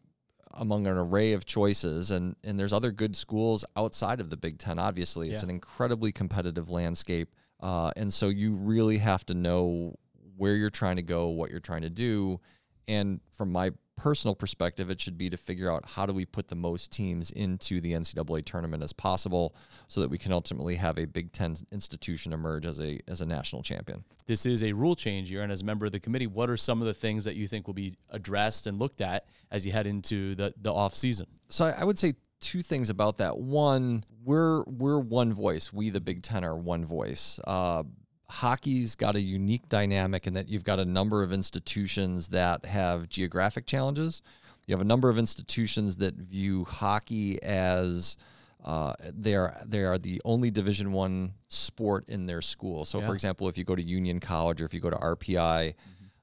among 0.54 0.86
an 0.86 0.96
array 0.96 1.32
of 1.32 1.44
choices 1.44 2.12
and 2.12 2.36
and 2.44 2.58
there's 2.60 2.72
other 2.72 2.92
good 2.92 3.16
schools 3.16 3.64
outside 3.76 4.20
of 4.20 4.30
the 4.30 4.36
Big 4.36 4.58
Ten. 4.58 4.78
Obviously, 4.78 5.30
it's 5.30 5.42
yeah. 5.42 5.46
an 5.46 5.50
incredibly 5.50 6.12
competitive 6.12 6.70
landscape. 6.70 7.34
Uh, 7.62 7.92
and 7.96 8.12
so 8.12 8.28
you 8.28 8.54
really 8.54 8.98
have 8.98 9.24
to 9.26 9.34
know 9.34 9.96
where 10.36 10.56
you're 10.56 10.70
trying 10.70 10.96
to 10.96 11.02
go, 11.02 11.28
what 11.28 11.50
you're 11.50 11.60
trying 11.60 11.82
to 11.82 11.90
do. 11.90 12.40
And 12.88 13.20
from 13.30 13.52
my 13.52 13.70
personal 13.96 14.34
perspective, 14.34 14.90
it 14.90 15.00
should 15.00 15.16
be 15.16 15.30
to 15.30 15.36
figure 15.36 15.70
out 15.70 15.88
how 15.90 16.04
do 16.04 16.12
we 16.12 16.24
put 16.24 16.48
the 16.48 16.56
most 16.56 16.90
teams 16.90 17.30
into 17.30 17.80
the 17.80 17.92
NCAA 17.92 18.44
tournament 18.44 18.82
as 18.82 18.92
possible 18.92 19.54
so 19.86 20.00
that 20.00 20.10
we 20.10 20.18
can 20.18 20.32
ultimately 20.32 20.74
have 20.74 20.98
a 20.98 21.04
Big 21.04 21.32
Ten 21.32 21.54
institution 21.70 22.32
emerge 22.32 22.66
as 22.66 22.80
a 22.80 22.98
as 23.06 23.20
a 23.20 23.26
national 23.26 23.62
champion. 23.62 24.02
This 24.26 24.44
is 24.44 24.64
a 24.64 24.72
rule 24.72 24.96
change 24.96 25.30
year, 25.30 25.42
and 25.42 25.52
as 25.52 25.62
a 25.62 25.64
member 25.64 25.86
of 25.86 25.92
the 25.92 26.00
committee, 26.00 26.26
what 26.26 26.50
are 26.50 26.56
some 26.56 26.80
of 26.80 26.86
the 26.86 26.94
things 26.94 27.24
that 27.24 27.36
you 27.36 27.46
think 27.46 27.66
will 27.66 27.74
be 27.74 27.94
addressed 28.10 28.66
and 28.66 28.78
looked 28.78 29.00
at 29.00 29.26
as 29.50 29.64
you 29.64 29.72
head 29.72 29.86
into 29.86 30.34
the, 30.34 30.52
the 30.60 30.72
off 30.72 30.94
season? 30.94 31.26
So 31.48 31.66
I 31.66 31.84
would 31.84 31.98
say 31.98 32.14
two 32.42 32.60
things 32.60 32.90
about 32.90 33.16
that. 33.18 33.38
One, 33.38 34.04
we're 34.24 34.62
we're 34.64 34.98
one 34.98 35.32
voice. 35.32 35.72
We 35.72 35.88
the 35.88 36.00
Big 36.00 36.22
Ten 36.22 36.44
are 36.44 36.56
one 36.56 36.84
voice. 36.84 37.40
Uh, 37.44 37.84
hockey's 38.28 38.94
got 38.94 39.14
a 39.16 39.20
unique 39.20 39.68
dynamic 39.68 40.26
in 40.26 40.34
that 40.34 40.48
you've 40.48 40.64
got 40.64 40.78
a 40.78 40.84
number 40.84 41.22
of 41.22 41.32
institutions 41.32 42.28
that 42.28 42.64
have 42.66 43.08
geographic 43.08 43.66
challenges. 43.66 44.20
You 44.66 44.74
have 44.74 44.80
a 44.80 44.84
number 44.86 45.08
of 45.08 45.18
institutions 45.18 45.96
that 45.98 46.14
view 46.14 46.64
hockey 46.64 47.42
as 47.42 48.16
uh, 48.64 48.94
they 49.02 49.34
are 49.34 49.56
they 49.66 49.82
are 49.82 49.98
the 49.98 50.20
only 50.24 50.50
Division 50.50 50.92
One 50.92 51.34
sport 51.48 52.08
in 52.08 52.26
their 52.26 52.42
school. 52.42 52.84
So, 52.84 53.00
Yeah. 53.00 53.06
for 53.06 53.14
example, 53.14 53.48
if 53.48 53.58
you 53.58 53.64
go 53.64 53.74
to 53.76 53.82
Union 53.82 54.20
College 54.20 54.60
or 54.62 54.64
if 54.64 54.72
you 54.74 54.80
go 54.80 54.90
to 54.90 54.96
RPI, 54.96 55.74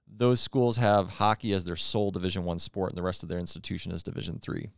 those 0.07 0.39
schools 0.41 0.77
have 0.77 1.09
hockey 1.09 1.53
as 1.53 1.63
their 1.65 1.75
sole 1.75 2.11
Division 2.11 2.43
One 2.45 2.59
sport, 2.59 2.91
and 2.91 2.97
the 2.97 3.03
rest 3.03 3.23
of 3.23 3.29
their 3.29 3.39
institution 3.39 3.91
is 3.91 4.03
Division 4.03 4.39
Three. 4.41 4.69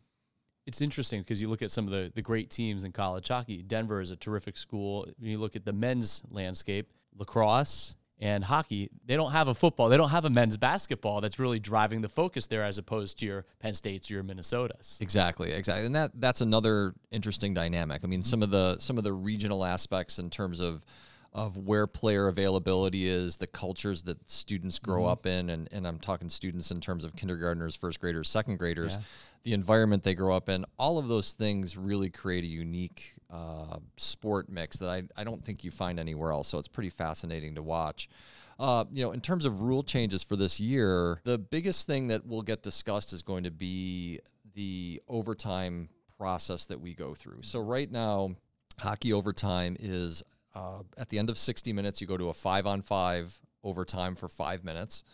It's 0.66 0.80
interesting 0.80 1.20
because 1.20 1.40
you 1.40 1.48
look 1.48 1.62
at 1.62 1.70
some 1.70 1.86
of 1.86 1.92
the, 1.92 2.12
the 2.14 2.22
great 2.22 2.50
teams 2.50 2.84
in 2.84 2.92
college 2.92 3.28
hockey. 3.28 3.62
Denver 3.62 4.00
is 4.00 4.10
a 4.10 4.16
terrific 4.16 4.56
school. 4.56 5.06
When 5.18 5.30
you 5.30 5.38
look 5.38 5.56
at 5.56 5.64
the 5.64 5.72
men's 5.72 6.22
landscape, 6.30 6.88
lacrosse 7.16 7.96
and 8.22 8.44
hockey. 8.44 8.88
They 9.04 9.16
don't 9.16 9.32
have 9.32 9.48
a 9.48 9.54
football. 9.54 9.88
They 9.88 9.96
don't 9.96 10.10
have 10.10 10.24
a 10.24 10.30
men's 10.30 10.56
basketball 10.56 11.20
that's 11.20 11.40
really 11.40 11.58
driving 11.58 12.02
the 12.02 12.08
focus 12.08 12.46
there, 12.46 12.62
as 12.62 12.78
opposed 12.78 13.18
to 13.18 13.26
your 13.26 13.44
Penn 13.58 13.74
States, 13.74 14.08
your 14.08 14.22
Minnesotas. 14.22 15.00
Exactly, 15.00 15.50
exactly, 15.50 15.86
and 15.86 15.94
that 15.96 16.12
that's 16.14 16.40
another 16.40 16.94
interesting 17.10 17.52
dynamic. 17.52 18.02
I 18.04 18.06
mean, 18.06 18.22
some 18.22 18.42
of 18.42 18.50
the 18.50 18.78
some 18.78 18.96
of 18.96 19.04
the 19.04 19.12
regional 19.12 19.64
aspects 19.64 20.20
in 20.20 20.30
terms 20.30 20.60
of 20.60 20.84
of 21.34 21.56
where 21.56 21.86
player 21.86 22.28
availability 22.28 23.08
is, 23.08 23.38
the 23.38 23.46
cultures 23.46 24.02
that 24.02 24.30
students 24.30 24.78
grow 24.78 25.06
up 25.06 25.24
in, 25.24 25.48
and, 25.48 25.68
and 25.72 25.86
I'm 25.86 25.98
talking 25.98 26.28
students 26.28 26.70
in 26.70 26.80
terms 26.80 27.04
of 27.04 27.16
kindergartners, 27.16 27.74
first 27.74 28.00
graders, 28.00 28.28
second 28.28 28.58
graders, 28.58 28.96
Yeah. 28.96 29.02
the 29.44 29.52
environment 29.54 30.02
they 30.02 30.14
grow 30.14 30.36
up 30.36 30.50
in, 30.50 30.66
all 30.78 30.98
of 30.98 31.08
those 31.08 31.32
things 31.32 31.76
really 31.76 32.10
create 32.10 32.44
a 32.44 32.48
unique 32.48 33.14
uh, 33.30 33.78
sport 33.96 34.50
mix 34.50 34.76
that 34.78 34.90
I, 34.90 35.04
I 35.16 35.24
don't 35.24 35.42
think 35.42 35.64
you 35.64 35.70
find 35.70 35.98
anywhere 35.98 36.32
else. 36.32 36.48
So 36.48 36.58
it's 36.58 36.68
pretty 36.68 36.90
fascinating 36.90 37.54
to 37.54 37.62
watch. 37.62 38.10
Uh, 38.58 38.84
you 38.92 39.02
know, 39.02 39.12
in 39.12 39.20
terms 39.22 39.46
of 39.46 39.62
rule 39.62 39.82
changes 39.82 40.22
for 40.22 40.36
this 40.36 40.60
year, 40.60 41.18
the 41.24 41.38
biggest 41.38 41.86
thing 41.86 42.08
that 42.08 42.26
will 42.26 42.42
get 42.42 42.62
discussed 42.62 43.14
is 43.14 43.22
going 43.22 43.44
to 43.44 43.50
be 43.50 44.20
the 44.54 45.00
overtime 45.08 45.88
process 46.18 46.66
that 46.66 46.78
we 46.78 46.94
go 46.94 47.14
through. 47.14 47.40
So 47.40 47.58
right 47.58 47.90
now, 47.90 48.36
hockey 48.78 49.14
overtime 49.14 49.78
is 49.80 50.22
uh, 50.54 50.82
at 50.98 51.08
the 51.08 51.18
end 51.18 51.30
of 51.30 51.38
60 51.38 51.72
minutes, 51.72 52.00
you 52.00 52.06
go 52.06 52.16
to 52.16 52.28
a 52.28 52.34
five 52.34 52.66
on 52.66 52.82
five 52.82 53.38
overtime 53.64 54.14
for 54.14 54.28
five 54.28 54.64
minutes. 54.64 55.04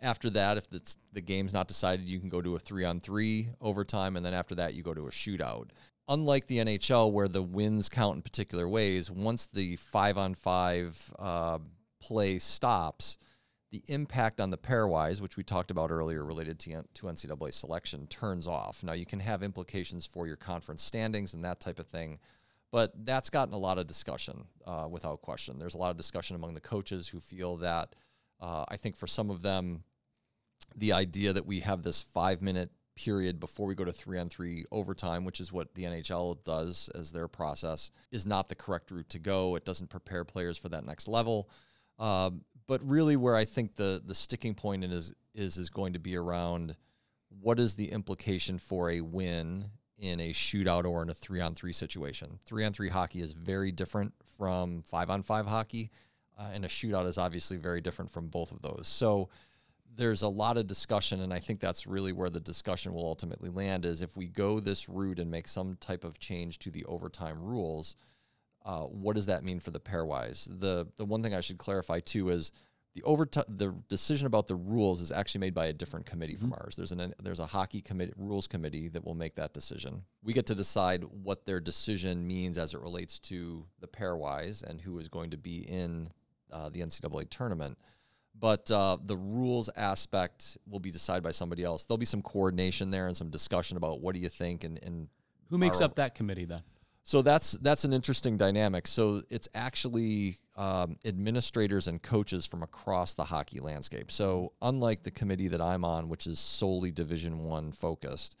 After 0.00 0.28
that, 0.30 0.58
if 0.58 0.66
the 1.12 1.20
game's 1.20 1.54
not 1.54 1.68
decided, 1.68 2.06
you 2.06 2.20
can 2.20 2.28
go 2.28 2.42
to 2.42 2.54
a 2.54 2.58
three 2.58 2.84
on 2.84 3.00
three 3.00 3.48
overtime, 3.60 4.16
and 4.16 4.24
then 4.24 4.34
after 4.34 4.54
that, 4.56 4.74
you 4.74 4.82
go 4.82 4.92
to 4.92 5.06
a 5.06 5.10
shootout. 5.10 5.70
Unlike 6.08 6.46
the 6.46 6.58
NHL, 6.58 7.10
where 7.10 7.28
the 7.28 7.42
wins 7.42 7.88
count 7.88 8.16
in 8.16 8.22
particular 8.22 8.68
ways, 8.68 9.10
once 9.10 9.46
the 9.46 9.76
five 9.76 10.18
on 10.18 10.34
five 10.34 11.12
uh, 11.18 11.58
play 12.00 12.38
stops, 12.38 13.18
the 13.72 13.82
impact 13.88 14.40
on 14.40 14.50
the 14.50 14.58
pairwise, 14.58 15.20
which 15.20 15.36
we 15.36 15.42
talked 15.42 15.70
about 15.70 15.90
earlier 15.90 16.24
related 16.24 16.58
to, 16.60 16.84
to 16.94 17.06
NCAA 17.06 17.52
selection, 17.52 18.06
turns 18.06 18.46
off. 18.46 18.84
Now, 18.84 18.92
you 18.92 19.06
can 19.06 19.20
have 19.20 19.42
implications 19.42 20.06
for 20.06 20.26
your 20.26 20.36
conference 20.36 20.82
standings 20.82 21.34
and 21.34 21.44
that 21.44 21.58
type 21.58 21.78
of 21.78 21.86
thing, 21.86 22.18
but 22.76 22.92
that's 23.06 23.30
gotten 23.30 23.54
a 23.54 23.58
lot 23.58 23.78
of 23.78 23.86
discussion 23.86 24.44
uh, 24.66 24.86
without 24.86 25.22
question. 25.22 25.58
There's 25.58 25.72
a 25.72 25.78
lot 25.78 25.90
of 25.90 25.96
discussion 25.96 26.36
among 26.36 26.52
the 26.52 26.60
coaches 26.60 27.08
who 27.08 27.20
feel 27.20 27.56
that 27.56 27.94
uh, 28.38 28.66
I 28.68 28.76
think 28.76 28.96
for 28.96 29.06
some 29.06 29.30
of 29.30 29.40
them, 29.40 29.82
the 30.74 30.92
idea 30.92 31.32
that 31.32 31.46
we 31.46 31.60
have 31.60 31.82
this 31.82 32.02
five 32.02 32.42
minute 32.42 32.70
period 32.94 33.40
before 33.40 33.66
we 33.66 33.74
go 33.74 33.84
to 33.86 33.92
three 33.92 34.18
on 34.18 34.28
three 34.28 34.66
overtime, 34.70 35.24
which 35.24 35.40
is 35.40 35.54
what 35.54 35.74
the 35.74 35.84
NHL 35.84 36.44
does 36.44 36.90
as 36.94 37.12
their 37.12 37.28
process, 37.28 37.92
is 38.12 38.26
not 38.26 38.50
the 38.50 38.54
correct 38.54 38.90
route 38.90 39.08
to 39.08 39.18
go. 39.18 39.56
It 39.56 39.64
doesn't 39.64 39.88
prepare 39.88 40.26
players 40.26 40.58
for 40.58 40.68
that 40.68 40.84
next 40.84 41.08
level. 41.08 41.48
Um, 41.98 42.42
but 42.66 42.86
really, 42.86 43.16
where 43.16 43.36
I 43.36 43.46
think 43.46 43.76
the 43.76 44.02
the 44.04 44.14
sticking 44.14 44.54
point 44.54 44.84
is 44.84 45.14
is 45.34 45.56
is 45.56 45.70
going 45.70 45.94
to 45.94 45.98
be 45.98 46.14
around 46.14 46.76
what 47.40 47.58
is 47.58 47.74
the 47.74 47.90
implication 47.90 48.58
for 48.58 48.90
a 48.90 49.00
win 49.00 49.70
in 49.98 50.20
a 50.20 50.30
shootout 50.30 50.84
or 50.84 51.02
in 51.02 51.10
a 51.10 51.14
three 51.14 51.40
on 51.40 51.54
three 51.54 51.72
situation. 51.72 52.38
Three 52.44 52.64
on 52.64 52.72
three 52.72 52.88
hockey 52.88 53.20
is 53.20 53.32
very 53.32 53.72
different 53.72 54.12
from 54.36 54.82
five 54.82 55.10
on 55.10 55.22
five 55.22 55.46
hockey, 55.46 55.90
uh, 56.38 56.50
and 56.52 56.64
a 56.64 56.68
shootout 56.68 57.06
is 57.06 57.18
obviously 57.18 57.56
very 57.56 57.80
different 57.80 58.10
from 58.10 58.28
both 58.28 58.52
of 58.52 58.62
those. 58.62 58.86
So 58.86 59.28
there's 59.96 60.22
a 60.22 60.28
lot 60.28 60.58
of 60.58 60.66
discussion, 60.66 61.20
and 61.20 61.32
I 61.32 61.38
think 61.38 61.60
that's 61.60 61.86
really 61.86 62.12
where 62.12 62.28
the 62.28 62.40
discussion 62.40 62.92
will 62.92 63.06
ultimately 63.06 63.48
land. 63.48 63.86
Is 63.86 64.02
if 64.02 64.16
we 64.16 64.26
go 64.26 64.60
this 64.60 64.88
route 64.88 65.18
and 65.18 65.30
make 65.30 65.48
some 65.48 65.76
type 65.80 66.04
of 66.04 66.18
change 66.18 66.58
to 66.60 66.70
the 66.70 66.84
overtime 66.84 67.38
rules, 67.40 67.96
uh, 68.64 68.82
what 68.82 69.16
does 69.16 69.26
that 69.26 69.44
mean 69.44 69.60
for 69.60 69.70
the 69.70 69.80
pairwise? 69.80 70.46
The 70.60 70.86
the 70.96 71.06
one 71.06 71.22
thing 71.22 71.34
I 71.34 71.40
should 71.40 71.58
clarify 71.58 72.00
too 72.00 72.28
is 72.28 72.52
the 72.96 73.02
overtime 73.02 73.44
the 73.48 73.74
decision 73.90 74.26
about 74.26 74.48
the 74.48 74.54
rules 74.54 75.02
is 75.02 75.12
actually 75.12 75.40
made 75.40 75.52
by 75.52 75.66
a 75.66 75.72
different 75.72 76.06
committee 76.06 76.34
from 76.34 76.54
ours. 76.54 76.76
There's 76.76 76.92
an 76.92 77.12
there's 77.22 77.40
a 77.40 77.46
hockey 77.46 77.82
committee 77.82 78.14
rules 78.16 78.48
committee 78.48 78.88
that 78.88 79.04
will 79.04 79.14
make 79.14 79.34
that 79.34 79.52
decision. 79.52 80.02
We 80.24 80.32
get 80.32 80.46
to 80.46 80.54
decide 80.54 81.04
what 81.04 81.44
their 81.44 81.60
decision 81.60 82.26
means 82.26 82.56
as 82.56 82.72
it 82.72 82.80
relates 82.80 83.18
to 83.20 83.66
the 83.80 83.86
pairwise 83.86 84.62
and 84.62 84.80
who 84.80 84.98
is 84.98 85.10
going 85.10 85.30
to 85.32 85.36
be 85.36 85.58
in 85.68 86.08
uh, 86.50 86.70
the 86.70 86.80
NCAA 86.80 87.28
tournament. 87.28 87.76
But 88.38 88.70
uh, 88.70 88.96
the 89.04 89.16
rules 89.16 89.68
aspect 89.76 90.56
will 90.66 90.80
be 90.80 90.90
decided 90.90 91.22
by 91.22 91.32
somebody 91.32 91.64
else. 91.64 91.84
There'll 91.84 91.98
be 91.98 92.06
some 92.06 92.22
coordination 92.22 92.90
there 92.90 93.08
and 93.08 93.16
some 93.16 93.28
discussion 93.28 93.76
about 93.76 94.00
what 94.00 94.14
do 94.14 94.22
you 94.22 94.30
think 94.30 94.64
and, 94.64 94.82
and 94.82 95.08
Who 95.50 95.58
makes 95.58 95.80
Our- 95.80 95.84
up 95.84 95.96
that 95.96 96.14
committee 96.14 96.46
then? 96.46 96.62
So 97.06 97.22
that's 97.22 97.52
that's 97.52 97.84
an 97.84 97.92
interesting 97.92 98.36
dynamic. 98.36 98.88
So 98.88 99.22
it's 99.30 99.48
actually 99.54 100.38
um, 100.56 100.96
administrators 101.04 101.86
and 101.86 102.02
coaches 102.02 102.46
from 102.46 102.64
across 102.64 103.14
the 103.14 103.22
hockey 103.22 103.60
landscape. 103.60 104.10
So 104.10 104.54
unlike 104.60 105.04
the 105.04 105.12
committee 105.12 105.46
that 105.46 105.60
I'm 105.60 105.84
on, 105.84 106.08
which 106.08 106.26
is 106.26 106.40
solely 106.40 106.90
Division 106.90 107.44
One 107.44 107.70
focused, 107.70 108.36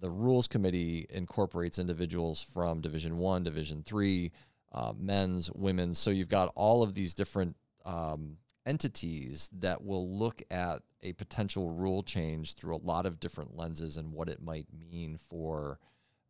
the 0.00 0.10
rules 0.10 0.48
committee 0.48 1.06
incorporates 1.08 1.78
individuals 1.78 2.42
from 2.42 2.80
Division 2.80 3.16
One, 3.16 3.44
Division 3.44 3.84
Three, 3.84 4.32
uh, 4.72 4.92
men's, 4.98 5.48
women's. 5.52 5.96
So 6.00 6.10
you've 6.10 6.28
got 6.28 6.50
all 6.56 6.82
of 6.82 6.94
these 6.94 7.14
different 7.14 7.54
um, 7.84 8.38
entities 8.66 9.48
that 9.60 9.84
will 9.84 10.18
look 10.18 10.42
at 10.50 10.82
a 11.04 11.12
potential 11.12 11.70
rule 11.70 12.02
change 12.02 12.54
through 12.54 12.74
a 12.74 12.84
lot 12.84 13.06
of 13.06 13.20
different 13.20 13.56
lenses 13.56 13.96
and 13.96 14.12
what 14.12 14.28
it 14.28 14.42
might 14.42 14.66
mean 14.90 15.16
for 15.16 15.78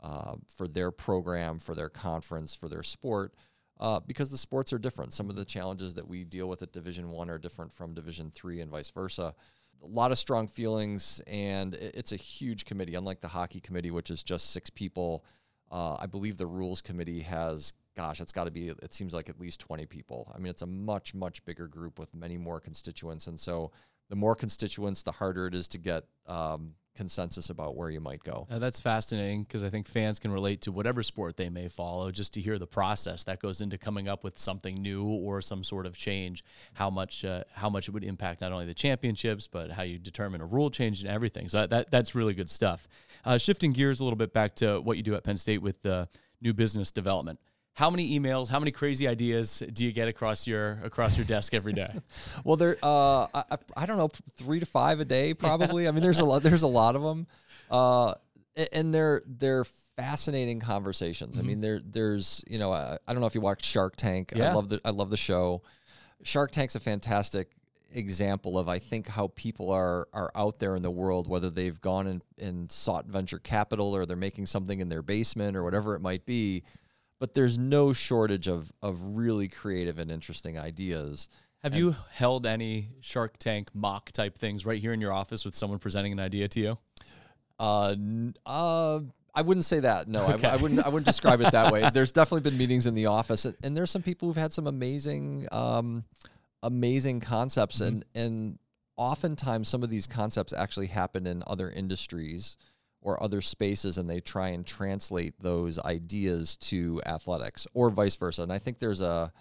uh, 0.02 0.34
for 0.56 0.66
their 0.66 0.90
program, 0.90 1.58
for 1.58 1.74
their 1.74 1.88
conference, 1.88 2.54
for 2.54 2.68
their 2.68 2.82
sport, 2.82 3.34
uh, 3.78 4.00
because 4.00 4.30
the 4.30 4.38
sports 4.38 4.72
are 4.72 4.78
different. 4.78 5.12
Some 5.12 5.30
of 5.30 5.36
the 5.36 5.44
challenges 5.44 5.94
that 5.94 6.06
we 6.06 6.24
deal 6.24 6.48
with 6.48 6.62
at 6.62 6.72
Division 6.72 7.10
One 7.10 7.30
are 7.30 7.38
different 7.38 7.72
from 7.72 7.94
Division 7.94 8.30
Three, 8.30 8.60
and 8.60 8.70
vice 8.70 8.90
versa. 8.90 9.34
A 9.82 9.86
lot 9.86 10.12
of 10.12 10.18
strong 10.18 10.46
feelings, 10.46 11.22
and 11.26 11.74
it's 11.74 12.12
a 12.12 12.16
huge 12.16 12.66
committee. 12.66 12.94
Unlike 12.94 13.22
the 13.22 13.28
hockey 13.28 13.60
committee, 13.60 13.90
which 13.90 14.10
is 14.10 14.22
just 14.22 14.50
six 14.50 14.68
people, 14.68 15.24
uh, 15.70 15.96
I 15.98 16.06
believe 16.06 16.36
the 16.36 16.46
rules 16.46 16.82
committee 16.82 17.20
has, 17.20 17.72
gosh, 17.96 18.20
it's 18.20 18.32
got 18.32 18.44
to 18.44 18.50
be. 18.50 18.68
It 18.68 18.92
seems 18.92 19.14
like 19.14 19.30
at 19.30 19.40
least 19.40 19.60
twenty 19.60 19.86
people. 19.86 20.30
I 20.34 20.38
mean, 20.38 20.50
it's 20.50 20.62
a 20.62 20.66
much 20.66 21.14
much 21.14 21.44
bigger 21.46 21.66
group 21.66 21.98
with 21.98 22.14
many 22.14 22.36
more 22.36 22.60
constituents, 22.60 23.26
and 23.26 23.40
so 23.40 23.70
the 24.10 24.16
more 24.16 24.34
constituents, 24.34 25.02
the 25.02 25.12
harder 25.12 25.46
it 25.46 25.54
is 25.54 25.68
to 25.68 25.78
get 25.78 26.04
um, 26.26 26.74
consensus 26.94 27.50
about 27.50 27.76
where 27.76 27.90
you 27.90 28.00
might 28.00 28.22
go. 28.22 28.46
Uh, 28.50 28.58
that's 28.58 28.80
fascinating 28.80 29.44
because 29.44 29.64
I 29.64 29.70
think 29.70 29.86
fans 29.86 30.18
can 30.18 30.30
relate 30.30 30.62
to 30.62 30.72
whatever 30.72 31.02
sport 31.02 31.36
they 31.36 31.48
may 31.48 31.68
follow 31.68 32.10
just 32.10 32.34
to 32.34 32.40
hear 32.40 32.58
the 32.58 32.66
process 32.66 33.24
that 33.24 33.40
goes 33.40 33.60
into 33.60 33.78
coming 33.78 34.08
up 34.08 34.24
with 34.24 34.38
something 34.38 34.82
new 34.82 35.04
or 35.04 35.40
some 35.40 35.64
sort 35.64 35.86
of 35.86 35.96
change. 35.96 36.44
How 36.74 36.90
much 36.90 37.24
uh, 37.24 37.44
how 37.52 37.70
much 37.70 37.88
it 37.88 37.92
would 37.92 38.04
impact 38.04 38.40
not 38.40 38.52
only 38.52 38.66
the 38.66 38.74
championships 38.74 39.46
but 39.46 39.70
how 39.70 39.82
you 39.82 39.98
determine 39.98 40.40
a 40.40 40.46
rule 40.46 40.70
change 40.70 41.00
and 41.00 41.10
everything. 41.10 41.48
So 41.48 41.58
that, 41.58 41.70
that 41.70 41.90
that's 41.90 42.14
really 42.14 42.34
good 42.34 42.50
stuff. 42.50 42.88
Uh, 43.24 43.38
shifting 43.38 43.72
gears 43.72 44.00
a 44.00 44.04
little 44.04 44.16
bit 44.16 44.32
back 44.32 44.54
to 44.56 44.80
what 44.80 44.96
you 44.96 45.02
do 45.02 45.14
at 45.14 45.24
Penn 45.24 45.36
State 45.36 45.62
with 45.62 45.82
the 45.82 46.08
new 46.40 46.52
business 46.52 46.90
development. 46.90 47.38
How 47.74 47.88
many 47.88 48.18
emails, 48.18 48.48
how 48.48 48.58
many 48.58 48.72
crazy 48.72 49.08
ideas 49.08 49.62
do 49.72 49.84
you 49.86 49.92
get 49.92 50.06
across 50.08 50.46
your 50.46 50.78
across 50.84 51.16
your 51.16 51.24
desk 51.24 51.54
every 51.54 51.72
day? 51.72 51.92
Well, 52.44 52.56
there, 52.56 52.76
uh, 52.82 53.26
I, 53.34 53.44
I- 53.76 53.86
don't 53.86 53.96
know, 53.96 54.10
three 54.36 54.60
to 54.60 54.66
five 54.66 55.00
a 55.00 55.04
day, 55.04 55.34
probably. 55.34 55.88
I 55.88 55.90
mean, 55.90 56.02
there's 56.02 56.18
a 56.18 56.24
lot, 56.24 56.42
there's 56.42 56.62
a 56.62 56.66
lot 56.68 56.96
of 56.96 57.02
them, 57.02 57.26
uh, 57.70 58.14
and 58.72 58.92
they're 58.94 59.22
they're 59.26 59.64
fascinating 59.96 60.60
conversations. 60.60 61.38
I 61.38 61.42
mean, 61.42 61.60
there 61.60 61.80
there's 61.84 62.44
you 62.48 62.58
know, 62.58 62.72
I, 62.72 62.98
I 63.06 63.12
don't 63.12 63.20
know 63.20 63.26
if 63.26 63.34
you 63.34 63.40
watched 63.40 63.64
Shark 63.64 63.96
Tank. 63.96 64.32
Yeah. 64.34 64.50
I 64.50 64.54
love 64.54 64.68
the 64.68 64.80
I 64.84 64.90
love 64.90 65.10
the 65.10 65.16
show. 65.16 65.62
Shark 66.22 66.50
Tank's 66.52 66.74
a 66.74 66.80
fantastic 66.80 67.52
example 67.92 68.56
of 68.58 68.68
I 68.68 68.78
think 68.78 69.08
how 69.08 69.28
people 69.34 69.70
are 69.72 70.06
are 70.12 70.30
out 70.34 70.58
there 70.58 70.76
in 70.76 70.82
the 70.82 70.90
world, 70.90 71.28
whether 71.28 71.50
they've 71.50 71.80
gone 71.80 72.06
and, 72.06 72.22
and 72.38 72.70
sought 72.70 73.06
venture 73.06 73.38
capital 73.38 73.94
or 73.96 74.06
they're 74.06 74.16
making 74.16 74.46
something 74.46 74.80
in 74.80 74.88
their 74.88 75.02
basement 75.02 75.56
or 75.56 75.62
whatever 75.64 75.94
it 75.94 76.00
might 76.00 76.24
be. 76.26 76.62
But 77.20 77.34
there's 77.34 77.56
no 77.58 77.92
shortage 77.92 78.48
of 78.48 78.72
of 78.82 79.00
really 79.16 79.46
creative 79.46 79.98
and 80.00 80.10
interesting 80.10 80.58
ideas. 80.58 81.28
Have 81.62 81.76
you 81.76 81.94
held 82.12 82.46
any 82.46 82.88
Shark 83.00 83.36
Tank 83.38 83.68
mock 83.74 84.10
type 84.12 84.36
things 84.38 84.64
right 84.64 84.80
here 84.80 84.94
in 84.94 85.00
your 85.02 85.12
office 85.12 85.44
with 85.44 85.54
someone 85.54 85.78
presenting 85.78 86.10
an 86.12 86.18
idea 86.18 86.48
to 86.48 86.60
you? 86.60 86.78
Uh, 87.58 87.90
n- 87.90 88.32
uh, 88.46 89.00
I 89.34 89.42
wouldn't 89.42 89.66
say 89.66 89.80
that. 89.80 90.08
No, 90.08 90.26
Okay. 90.30 90.48
I, 90.48 90.54
I 90.54 90.56
wouldn't. 90.56 90.80
I 90.84 90.88
wouldn't 90.88 91.04
describe 91.04 91.42
it 91.42 91.52
that 91.52 91.70
way. 91.70 91.88
There's 91.94 92.12
definitely 92.12 92.48
been 92.50 92.56
meetings 92.58 92.86
in 92.86 92.94
the 92.94 93.06
office, 93.06 93.44
and, 93.44 93.54
and 93.62 93.76
there's 93.76 93.90
some 93.90 94.00
people 94.02 94.26
who've 94.28 94.36
had 94.38 94.54
some 94.54 94.66
amazing, 94.66 95.46
um, 95.52 96.04
amazing 96.62 97.20
concepts, 97.20 97.82
and 97.82 98.04
and 98.14 98.58
oftentimes 98.96 99.68
some 99.68 99.82
of 99.82 99.90
these 99.90 100.06
concepts 100.06 100.54
actually 100.54 100.86
happen 100.86 101.26
in 101.26 101.42
other 101.46 101.68
industries 101.70 102.56
or 103.02 103.22
other 103.22 103.40
spaces 103.40 103.98
and 103.98 104.08
they 104.08 104.20
try 104.20 104.48
and 104.50 104.66
translate 104.66 105.34
those 105.40 105.78
ideas 105.78 106.56
to 106.56 107.00
athletics 107.06 107.66
or 107.72 107.90
vice 107.90 108.16
versa. 108.16 108.42
And 108.42 108.52
i 108.52 108.58
think 108.58 108.78
there's 108.78 109.00
a 109.00 109.32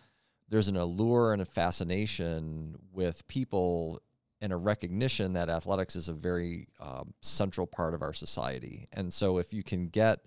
there's 0.50 0.68
an 0.68 0.78
allure 0.78 1.34
and 1.34 1.42
a 1.42 1.46
fascination 1.46 2.76
with 2.92 3.28
people 3.28 4.02
and 4.42 4.52
a 4.52 4.58
recognition 4.58 5.34
that 5.34 5.50
athletics 5.50 5.96
is 5.96 6.10
a 6.10 6.14
very 6.14 6.68
um, 6.80 7.14
central 7.22 7.68
part 7.68 7.94
of 7.94 8.02
our 8.02 8.14
society. 8.14 8.88
And 8.94 9.14
so 9.14 9.38
if 9.38 9.54
you 9.54 9.64
can 9.64 9.88
get 9.88 10.26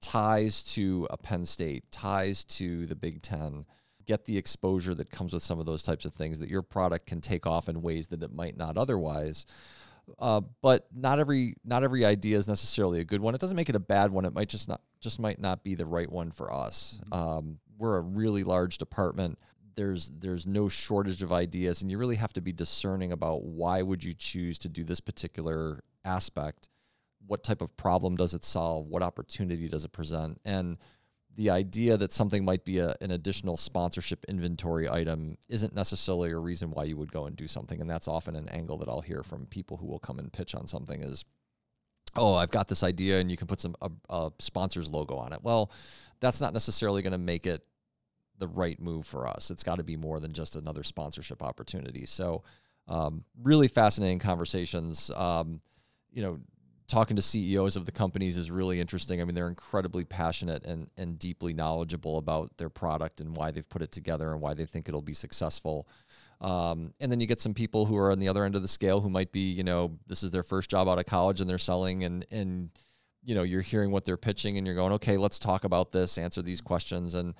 ties 0.00 0.62
to 0.62 1.06
a 1.10 1.16
penn 1.16 1.44
state 1.44 1.90
ties 1.90 2.44
to 2.44 2.86
the 2.86 2.94
big 2.94 3.20
ten 3.20 3.64
get 4.06 4.24
the 4.24 4.38
exposure 4.38 4.94
that 4.94 5.10
comes 5.10 5.34
with 5.34 5.42
some 5.42 5.58
of 5.58 5.66
those 5.66 5.82
types 5.82 6.04
of 6.04 6.14
things 6.14 6.38
that 6.38 6.48
your 6.48 6.62
product 6.62 7.04
can 7.06 7.20
take 7.20 7.46
off 7.46 7.68
in 7.68 7.82
ways 7.82 8.06
that 8.06 8.22
it 8.22 8.32
might 8.32 8.56
not 8.56 8.78
otherwise 8.78 9.44
uh, 10.18 10.40
but 10.62 10.86
not 10.94 11.18
every 11.18 11.54
not 11.64 11.84
every 11.84 12.04
idea 12.04 12.36
is 12.36 12.48
necessarily 12.48 13.00
a 13.00 13.04
good 13.04 13.20
one. 13.20 13.34
It 13.34 13.40
doesn't 13.40 13.56
make 13.56 13.68
it 13.68 13.76
a 13.76 13.80
bad 13.80 14.10
one. 14.10 14.24
It 14.24 14.34
might 14.34 14.48
just 14.48 14.68
not 14.68 14.80
just 15.00 15.20
might 15.20 15.40
not 15.40 15.64
be 15.64 15.74
the 15.74 15.86
right 15.86 16.10
one 16.10 16.30
for 16.30 16.52
us. 16.52 17.00
Mm-hmm. 17.04 17.12
Um, 17.12 17.58
we're 17.76 17.96
a 17.96 18.02
really 18.02 18.44
large 18.44 18.78
department. 18.78 19.38
There's 19.76 20.10
there's 20.10 20.46
no 20.46 20.68
shortage 20.68 21.22
of 21.22 21.32
ideas, 21.32 21.82
and 21.82 21.90
you 21.90 21.98
really 21.98 22.16
have 22.16 22.32
to 22.34 22.40
be 22.40 22.52
discerning 22.52 23.12
about 23.12 23.44
why 23.44 23.82
would 23.82 24.02
you 24.02 24.12
choose 24.12 24.58
to 24.60 24.68
do 24.68 24.84
this 24.84 25.00
particular 25.00 25.82
aspect. 26.04 26.68
What 27.26 27.44
type 27.44 27.60
of 27.60 27.76
problem 27.76 28.16
does 28.16 28.34
it 28.34 28.44
solve? 28.44 28.86
What 28.86 29.02
opportunity 29.02 29.68
does 29.68 29.84
it 29.84 29.92
present? 29.92 30.40
And 30.44 30.78
the 31.38 31.50
idea 31.50 31.96
that 31.96 32.12
something 32.12 32.44
might 32.44 32.64
be 32.64 32.78
a, 32.78 32.96
an 33.00 33.12
additional 33.12 33.56
sponsorship 33.56 34.24
inventory 34.28 34.90
item 34.90 35.38
isn't 35.48 35.72
necessarily 35.72 36.32
a 36.32 36.36
reason 36.36 36.72
why 36.72 36.82
you 36.82 36.96
would 36.96 37.12
go 37.12 37.26
and 37.26 37.36
do 37.36 37.46
something. 37.46 37.80
And 37.80 37.88
that's 37.88 38.08
often 38.08 38.34
an 38.34 38.48
angle 38.48 38.76
that 38.78 38.88
I'll 38.88 39.00
hear 39.00 39.22
from 39.22 39.46
people 39.46 39.76
who 39.76 39.86
will 39.86 40.00
come 40.00 40.18
and 40.18 40.32
pitch 40.32 40.56
on 40.56 40.66
something 40.66 41.00
is, 41.00 41.24
oh, 42.16 42.34
I've 42.34 42.50
got 42.50 42.66
this 42.66 42.82
idea 42.82 43.20
and 43.20 43.30
you 43.30 43.36
can 43.36 43.46
put 43.46 43.60
some 43.60 43.76
a, 43.80 43.88
a 44.10 44.32
sponsor's 44.40 44.90
logo 44.90 45.14
on 45.14 45.32
it. 45.32 45.38
Well, 45.44 45.70
that's 46.18 46.40
not 46.40 46.52
necessarily 46.52 47.02
going 47.02 47.12
to 47.12 47.18
make 47.18 47.46
it 47.46 47.64
the 48.38 48.48
right 48.48 48.80
move 48.80 49.06
for 49.06 49.28
us. 49.28 49.52
It's 49.52 49.62
got 49.62 49.76
to 49.76 49.84
be 49.84 49.96
more 49.96 50.18
than 50.18 50.32
just 50.32 50.56
another 50.56 50.82
sponsorship 50.82 51.40
opportunity. 51.40 52.04
So, 52.04 52.42
um, 52.88 53.22
really 53.40 53.68
fascinating 53.68 54.18
conversations. 54.18 55.08
Um, 55.14 55.60
you 56.10 56.22
know, 56.22 56.40
talking 56.88 57.16
to 57.16 57.22
CEOs 57.22 57.76
of 57.76 57.84
the 57.84 57.92
companies 57.92 58.36
is 58.36 58.50
really 58.50 58.80
interesting. 58.80 59.20
I 59.20 59.24
mean, 59.24 59.34
they're 59.34 59.48
incredibly 59.48 60.04
passionate 60.04 60.64
and, 60.64 60.88
and 60.96 61.18
deeply 61.18 61.52
knowledgeable 61.52 62.16
about 62.16 62.56
their 62.56 62.70
product 62.70 63.20
and 63.20 63.36
why 63.36 63.50
they've 63.50 63.68
put 63.68 63.82
it 63.82 63.92
together 63.92 64.32
and 64.32 64.40
why 64.40 64.54
they 64.54 64.64
think 64.64 64.88
it'll 64.88 65.02
be 65.02 65.12
successful. 65.12 65.86
Um, 66.40 66.94
and 66.98 67.12
then 67.12 67.20
you 67.20 67.26
get 67.26 67.40
some 67.40 67.52
people 67.52 67.84
who 67.84 67.96
are 67.96 68.10
on 68.10 68.18
the 68.18 68.28
other 68.28 68.44
end 68.44 68.56
of 68.56 68.62
the 68.62 68.68
scale 68.68 69.00
who 69.00 69.10
might 69.10 69.32
be, 69.32 69.52
you 69.52 69.64
know, 69.64 69.98
this 70.06 70.22
is 70.22 70.30
their 70.30 70.42
first 70.42 70.70
job 70.70 70.88
out 70.88 70.98
of 70.98 71.06
college 71.06 71.40
and 71.40 71.50
they're 71.50 71.58
selling 71.58 72.04
and, 72.04 72.24
and, 72.30 72.70
you 73.22 73.34
know, 73.34 73.42
you're 73.42 73.60
hearing 73.60 73.90
what 73.90 74.04
they're 74.04 74.16
pitching 74.16 74.56
and 74.56 74.66
you're 74.66 74.76
going, 74.76 74.92
okay, 74.94 75.18
let's 75.18 75.38
talk 75.38 75.64
about 75.64 75.92
this, 75.92 76.16
answer 76.16 76.40
these 76.40 76.60
questions. 76.60 77.14
And, 77.14 77.34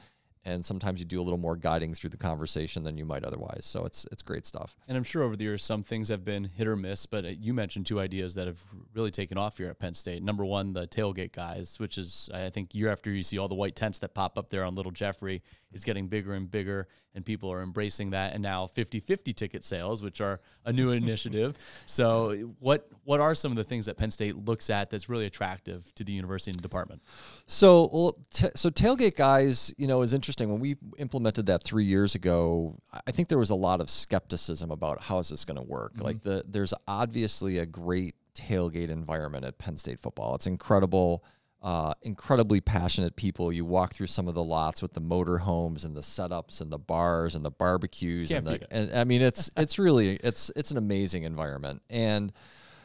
and 0.48 0.64
sometimes 0.64 0.98
you 0.98 1.04
do 1.04 1.20
a 1.20 1.22
little 1.22 1.38
more 1.38 1.56
guiding 1.56 1.92
through 1.92 2.10
the 2.10 2.16
conversation 2.16 2.82
than 2.82 2.96
you 2.96 3.04
might 3.04 3.22
otherwise. 3.22 3.66
So 3.66 3.84
it's 3.84 4.06
it's 4.10 4.22
great 4.22 4.46
stuff. 4.46 4.74
And 4.88 4.96
I'm 4.96 5.04
sure 5.04 5.22
over 5.22 5.36
the 5.36 5.44
years 5.44 5.62
some 5.62 5.82
things 5.82 6.08
have 6.08 6.24
been 6.24 6.44
hit 6.44 6.66
or 6.66 6.74
miss, 6.74 7.04
but 7.06 7.24
uh, 7.24 7.28
you 7.28 7.52
mentioned 7.52 7.86
two 7.86 8.00
ideas 8.00 8.34
that 8.34 8.46
have 8.46 8.62
really 8.94 9.10
taken 9.10 9.36
off 9.36 9.58
here 9.58 9.68
at 9.68 9.78
Penn 9.78 9.94
State. 9.94 10.22
Number 10.22 10.44
one, 10.44 10.72
the 10.72 10.86
tailgate 10.86 11.32
guys, 11.32 11.78
which 11.78 11.98
is 11.98 12.30
I 12.32 12.48
think 12.48 12.74
year 12.74 12.90
after 12.90 13.10
year 13.10 13.18
you 13.18 13.22
see 13.22 13.38
all 13.38 13.48
the 13.48 13.54
white 13.54 13.76
tents 13.76 13.98
that 13.98 14.14
pop 14.14 14.38
up 14.38 14.48
there 14.48 14.64
on 14.64 14.74
Little 14.74 14.92
Jeffrey, 14.92 15.42
is 15.72 15.84
getting 15.84 16.08
bigger 16.08 16.32
and 16.32 16.50
bigger, 16.50 16.88
and 17.18 17.26
people 17.26 17.50
are 17.50 17.62
embracing 17.62 18.10
that. 18.10 18.32
And 18.32 18.40
now 18.40 18.68
50-50 18.68 19.34
ticket 19.34 19.64
sales, 19.64 20.04
which 20.04 20.20
are 20.20 20.40
a 20.64 20.72
new 20.72 20.90
initiative. 21.02 21.58
So 21.84 22.54
what 22.60 22.88
what 23.02 23.18
are 23.18 23.34
some 23.34 23.50
of 23.50 23.56
the 23.56 23.64
things 23.64 23.86
that 23.86 23.96
Penn 23.96 24.12
State 24.12 24.36
looks 24.36 24.70
at 24.70 24.88
that's 24.88 25.08
really 25.08 25.26
attractive 25.26 25.92
to 25.96 26.04
the 26.04 26.12
university 26.12 26.52
and 26.52 26.58
the 26.58 26.62
department? 26.62 27.02
So 27.46 27.90
well, 27.92 28.16
t- 28.32 28.46
so 28.54 28.70
tailgate 28.70 29.16
guys, 29.16 29.74
you 29.76 29.88
know, 29.88 30.02
is 30.02 30.14
interesting. 30.14 30.48
When 30.48 30.60
we 30.60 30.76
implemented 30.96 31.46
that 31.46 31.64
three 31.64 31.84
years 31.84 32.14
ago, 32.14 32.78
I 33.06 33.10
think 33.10 33.26
there 33.26 33.38
was 33.38 33.50
a 33.50 33.56
lot 33.56 33.80
of 33.80 33.90
skepticism 33.90 34.70
about 34.70 35.00
how 35.02 35.18
is 35.18 35.30
this 35.30 35.44
going 35.44 35.60
to 35.60 35.68
work. 35.68 35.94
Mm-hmm. 35.94 36.04
Like 36.04 36.22
the 36.22 36.44
there's 36.46 36.72
obviously 36.86 37.58
a 37.58 37.66
great 37.66 38.14
tailgate 38.36 38.90
environment 38.90 39.44
at 39.44 39.58
Penn 39.58 39.76
State 39.76 39.98
football. 39.98 40.36
It's 40.36 40.46
incredible 40.46 41.24
uh, 41.62 41.94
incredibly 42.02 42.60
passionate 42.60 43.16
people. 43.16 43.52
You 43.52 43.64
walk 43.64 43.92
through 43.92 44.06
some 44.06 44.28
of 44.28 44.34
the 44.34 44.44
lots 44.44 44.80
with 44.80 44.92
the 44.92 45.00
motor 45.00 45.38
homes 45.38 45.84
and 45.84 45.96
the 45.96 46.02
setups 46.02 46.60
and 46.60 46.70
the 46.70 46.78
bars 46.78 47.34
and 47.34 47.44
the 47.44 47.50
barbecues 47.50 48.28
Can't 48.28 48.46
and, 48.46 48.60
the, 48.60 48.72
and 48.72 48.96
I 48.96 49.04
mean 49.04 49.22
it's 49.22 49.50
it's 49.56 49.78
really 49.78 50.16
it's 50.22 50.52
it's 50.54 50.70
an 50.70 50.76
amazing 50.76 51.24
environment 51.24 51.82
and 51.90 52.32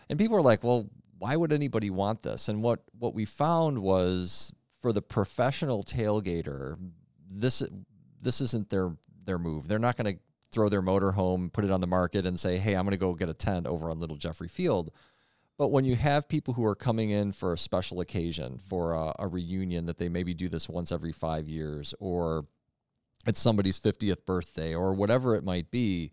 and 0.09 0.17
people 0.17 0.38
are 0.38 0.41
like, 0.41 0.63
well, 0.63 0.89
why 1.19 1.36
would 1.36 1.53
anybody 1.53 1.89
want 1.89 2.23
this? 2.23 2.49
And 2.49 2.63
what 2.63 2.81
what 2.97 3.13
we 3.13 3.25
found 3.25 3.79
was 3.79 4.51
for 4.81 4.91
the 4.91 5.01
professional 5.01 5.83
tailgater, 5.83 6.77
this 7.29 7.63
this 8.21 8.41
isn't 8.41 8.69
their 8.69 8.95
their 9.23 9.38
move. 9.38 9.67
They're 9.67 9.79
not 9.79 9.97
going 9.97 10.15
to 10.15 10.21
throw 10.51 10.69
their 10.69 10.81
motor 10.81 11.12
home, 11.12 11.49
put 11.49 11.63
it 11.63 11.71
on 11.71 11.79
the 11.79 11.88
market, 11.88 12.25
and 12.25 12.39
say, 12.39 12.57
hey, 12.57 12.75
I'm 12.75 12.83
going 12.83 12.91
to 12.91 12.97
go 12.97 13.13
get 13.13 13.29
a 13.29 13.33
tent 13.33 13.65
over 13.65 13.89
on 13.89 13.99
Little 13.99 14.17
Jeffrey 14.17 14.47
Field 14.47 14.91
but 15.57 15.69
when 15.69 15.85
you 15.85 15.95
have 15.95 16.27
people 16.27 16.53
who 16.53 16.65
are 16.65 16.75
coming 16.75 17.09
in 17.09 17.31
for 17.31 17.53
a 17.53 17.57
special 17.57 17.99
occasion, 17.99 18.57
for 18.57 18.93
a, 18.93 19.13
a 19.19 19.27
reunion 19.27 19.85
that 19.85 19.97
they 19.97 20.09
maybe 20.09 20.33
do 20.33 20.49
this 20.49 20.67
once 20.67 20.91
every 20.91 21.11
five 21.11 21.47
years, 21.47 21.93
or 21.99 22.45
it's 23.25 23.39
somebody's 23.39 23.79
50th 23.79 24.25
birthday, 24.25 24.75
or 24.75 24.93
whatever 24.93 25.35
it 25.35 25.43
might 25.43 25.71
be, 25.71 26.11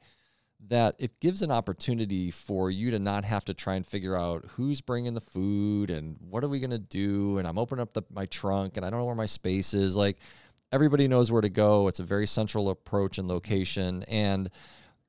that 0.69 0.95
it 0.99 1.21
gives 1.21 1.41
an 1.41 1.51
opportunity 1.51 2.31
for 2.31 2.71
you 2.71 2.91
to 2.91 2.99
not 2.99 3.25
have 3.25 3.45
to 3.47 3.55
try 3.55 3.75
and 3.75 3.87
figure 3.87 4.15
out 4.15 4.45
who's 4.51 4.83
bringing 4.83 5.15
the 5.15 5.21
food 5.21 5.91
and 5.91 6.17
what 6.21 6.45
are 6.45 6.49
we 6.49 6.61
going 6.61 6.71
to 6.71 6.79
do 6.79 7.39
and 7.39 7.49
i'm 7.49 7.57
opening 7.57 7.81
up 7.81 7.95
the, 7.95 8.03
my 8.13 8.27
trunk 8.27 8.77
and 8.77 8.85
i 8.85 8.91
don't 8.91 8.99
know 8.99 9.07
where 9.07 9.15
my 9.15 9.25
space 9.25 9.73
is. 9.73 9.97
Like 9.97 10.19
everybody 10.73 11.09
knows 11.09 11.33
where 11.33 11.43
to 11.43 11.49
go. 11.49 11.89
It's 11.89 12.01
a 12.01 12.05
very 12.05 12.27
central 12.27 12.71
approach 12.71 13.19
and 13.19 13.29
location 13.29 14.05
and 14.09 14.51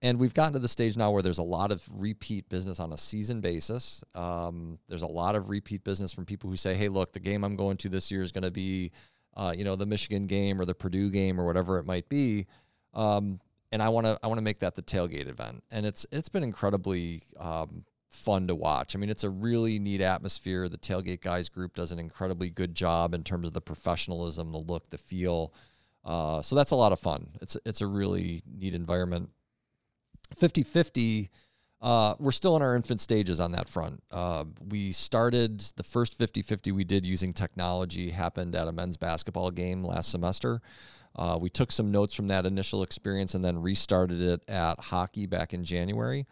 and 0.02 0.20
we've 0.20 0.34
gotten 0.34 0.54
to 0.54 0.60
the 0.60 0.68
stage 0.68 0.98
now 0.98 1.12
where 1.12 1.22
there's 1.22 1.38
a 1.38 1.44
lot 1.44 1.72
of 1.72 1.88
repeat 1.92 2.50
business 2.50 2.80
on 2.80 2.92
a 2.92 2.98
season 2.98 3.42
basis. 3.42 4.04
Um, 4.16 4.80
there's 4.90 5.04
a 5.04 5.08
lot 5.08 5.36
of 5.36 5.50
repeat 5.50 5.84
business 5.84 6.12
from 6.12 6.26
people 6.26 6.50
who 6.50 6.56
say, 6.56 6.76
"Hey, 6.76 6.90
look, 6.90 7.14
the 7.14 7.20
game 7.20 7.44
I'm 7.44 7.56
going 7.56 7.78
to 7.78 7.90
this 7.90 8.12
year 8.12 8.22
is 8.22 8.32
going 8.32 8.44
to 8.44 8.52
be, 8.52 8.92
uh, 9.36 9.54
you 9.56 9.64
know, 9.64 9.76
the 9.76 9.86
Michigan 9.86 10.28
game 10.28 10.60
or 10.60 10.66
the 10.66 10.76
Purdue 10.76 11.10
game 11.10 11.40
or 11.40 11.46
whatever 11.46 11.78
it 11.78 11.86
might 11.86 12.10
be." 12.10 12.48
Um, 12.94 13.40
and 13.72 13.82
I 13.82 13.90
want 13.90 14.06
to 14.06 14.20
I 14.22 14.28
want 14.28 14.38
to 14.40 14.44
make 14.44 14.60
that 14.60 14.76
the 14.76 14.82
tailgate 14.82 15.28
event, 15.28 15.64
and 15.72 15.86
it's 15.86 16.06
it's 16.12 16.30
been 16.30 16.44
incredibly 16.44 17.24
um, 17.40 17.86
fun 18.10 18.48
to 18.48 18.56
watch. 18.56 18.96
I 18.96 19.00
mean, 19.00 19.10
it's 19.10 19.24
a 19.24 19.30
really 19.30 19.80
neat 19.80 20.02
atmosphere. 20.02 20.68
The 20.68 20.78
tailgate 20.78 21.22
guys 21.22 21.50
group 21.50 21.76
does 21.76 21.92
an 21.92 22.00
incredibly 22.00 22.50
good 22.50 22.76
job 22.76 23.14
in 23.14 23.24
terms 23.24 23.48
of 23.48 23.54
the 23.54 23.62
professionalism, 23.62 24.52
the 24.52 24.58
look, 24.58 24.90
the 24.90 24.98
feel. 24.98 25.54
Uh, 26.04 26.42
so 26.42 26.56
that's 26.56 26.72
a 26.72 26.76
lot 26.76 26.92
of 26.92 27.00
fun. 27.00 27.30
It's 27.42 27.56
it's 27.66 27.82
a 27.82 27.88
really 27.88 28.42
neat 28.52 28.76
environment. 28.76 29.30
50 30.36 30.64
50, 30.64 31.30
uh, 31.82 32.16
we're 32.20 32.32
still 32.32 32.56
in 32.56 32.62
our 32.62 32.76
infant 32.76 33.02
stages 33.02 33.40
on 33.40 33.52
that 33.54 33.68
front. 33.68 34.04
Uh, 34.12 34.46
we 34.70 34.92
started 34.92 35.60
the 35.78 35.84
first 35.84 36.18
50 36.18 36.42
50 36.42 36.72
we 36.72 36.84
did 36.84 37.08
using 37.08 37.34
technology, 37.34 38.12
happened 38.12 38.56
at 38.56 38.68
a 38.68 38.72
men's 38.72 38.98
basketball 38.98 39.52
game 39.52 39.84
last 39.84 40.12
semester. 40.12 40.62
Uh, 41.16 41.38
we 41.40 41.50
took 41.50 41.72
some 41.72 41.92
notes 41.92 42.14
from 42.14 42.28
that 42.28 42.46
initial 42.46 42.84
experience 42.84 43.36
and 43.36 43.44
then 43.44 43.62
restarted 43.62 44.22
it 44.22 44.44
at 44.48 44.80
hockey 44.80 45.26
back 45.26 45.54
in 45.54 45.64
January. 45.64 46.26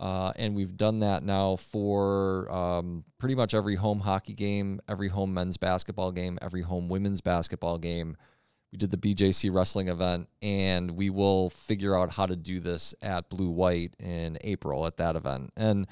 Uh, 0.00 0.32
and 0.36 0.56
we've 0.56 0.76
done 0.76 0.98
that 0.98 1.22
now 1.22 1.54
for 1.54 2.50
um, 2.52 3.04
pretty 3.18 3.34
much 3.34 3.54
every 3.54 3.76
home 3.76 4.00
hockey 4.00 4.34
game, 4.34 4.80
every 4.88 5.08
home 5.08 5.32
men's 5.32 5.56
basketball 5.56 6.10
game, 6.10 6.36
every 6.42 6.62
home 6.62 6.88
women's 6.88 7.20
basketball 7.20 7.78
game 7.78 8.16
we 8.74 8.78
did 8.78 8.90
the 8.90 8.96
BJC 8.96 9.54
wrestling 9.54 9.86
event, 9.86 10.28
and 10.42 10.90
we 10.90 11.08
will 11.08 11.48
figure 11.48 11.96
out 11.96 12.10
how 12.10 12.26
to 12.26 12.34
do 12.34 12.58
this 12.58 12.92
at 13.02 13.28
Blue 13.28 13.48
White 13.50 13.94
in 14.00 14.36
April 14.40 14.84
at 14.84 14.96
that 14.96 15.14
event. 15.14 15.52
And 15.56 15.86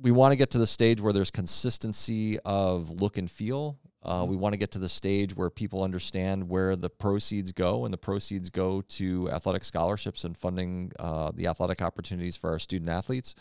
we 0.00 0.10
want 0.10 0.32
to 0.32 0.36
get 0.36 0.48
to 0.52 0.58
the 0.58 0.66
stage 0.66 1.02
where 1.02 1.12
there's 1.12 1.30
consistency 1.30 2.38
of 2.46 2.88
look 3.02 3.18
and 3.18 3.30
feel. 3.30 3.78
Uh, 4.02 4.24
we 4.26 4.36
want 4.36 4.54
to 4.54 4.56
get 4.56 4.70
to 4.70 4.78
the 4.78 4.88
stage 4.88 5.36
where 5.36 5.50
people 5.50 5.82
understand 5.82 6.48
where 6.48 6.76
the 6.76 6.88
proceeds 6.88 7.52
go, 7.52 7.84
and 7.84 7.92
the 7.92 7.98
proceeds 7.98 8.48
go 8.48 8.80
to 8.80 9.30
athletic 9.30 9.62
scholarships 9.62 10.24
and 10.24 10.34
funding 10.38 10.90
uh, 10.98 11.30
the 11.34 11.46
athletic 11.46 11.82
opportunities 11.82 12.38
for 12.38 12.48
our 12.48 12.58
student 12.58 12.88
athletes. 12.88 13.34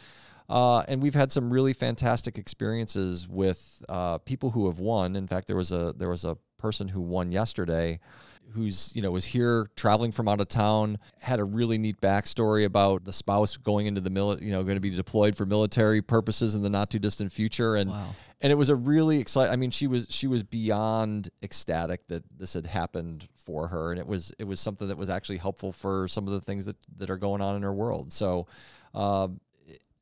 Uh, 0.49 0.79
and 0.88 1.01
we've 1.01 1.13
had 1.13 1.31
some 1.31 1.51
really 1.51 1.73
fantastic 1.73 2.38
experiences 2.38 3.27
with 3.27 3.83
uh, 3.88 4.17
people 4.19 4.49
who 4.49 4.65
have 4.65 4.79
won. 4.79 5.15
In 5.15 5.27
fact, 5.27 5.47
there 5.47 5.55
was 5.55 5.71
a 5.71 5.93
there 5.95 6.09
was 6.09 6.25
a 6.25 6.38
person 6.57 6.88
who 6.88 7.01
won 7.01 7.31
yesterday 7.31 7.99
who's 8.51 8.91
you 8.95 9.01
know 9.01 9.12
was 9.12 9.25
here 9.25 9.67
traveling 9.75 10.12
from 10.12 10.27
out 10.27 10.41
of 10.41 10.47
town 10.47 10.97
had 11.19 11.39
a 11.39 11.43
really 11.43 11.77
neat 11.77 11.99
backstory 12.01 12.65
about 12.65 13.03
the 13.05 13.13
spouse 13.13 13.57
going 13.57 13.85
into 13.85 14.01
the 14.01 14.09
military 14.09 14.45
you 14.45 14.51
know 14.51 14.63
going 14.63 14.75
to 14.75 14.81
be 14.81 14.89
deployed 14.89 15.35
for 15.35 15.45
military 15.45 16.01
purposes 16.01 16.55
in 16.55 16.62
the 16.62 16.69
not 16.69 16.89
too 16.89 16.99
distant 16.99 17.31
future 17.31 17.75
and 17.75 17.89
wow. 17.89 18.09
and 18.41 18.51
it 18.51 18.55
was 18.55 18.69
a 18.69 18.75
really 18.75 19.19
exciting 19.19 19.53
i 19.53 19.55
mean 19.55 19.71
she 19.71 19.88
was 19.88 20.07
she 20.09 20.27
was 20.27 20.43
beyond 20.43 21.29
ecstatic 21.43 22.07
that 22.07 22.23
this 22.38 22.53
had 22.53 22.65
happened 22.65 23.27
for 23.35 23.67
her 23.67 23.91
and 23.91 23.99
it 23.99 24.07
was 24.07 24.33
it 24.39 24.45
was 24.45 24.59
something 24.59 24.88
that 24.88 24.97
was 24.97 25.09
actually 25.09 25.38
helpful 25.38 25.71
for 25.71 26.07
some 26.07 26.27
of 26.27 26.33
the 26.33 26.41
things 26.41 26.65
that 26.65 26.77
that 26.97 27.09
are 27.09 27.17
going 27.17 27.41
on 27.41 27.55
in 27.55 27.62
her 27.62 27.73
world 27.73 28.12
so 28.12 28.47
uh, 28.95 29.27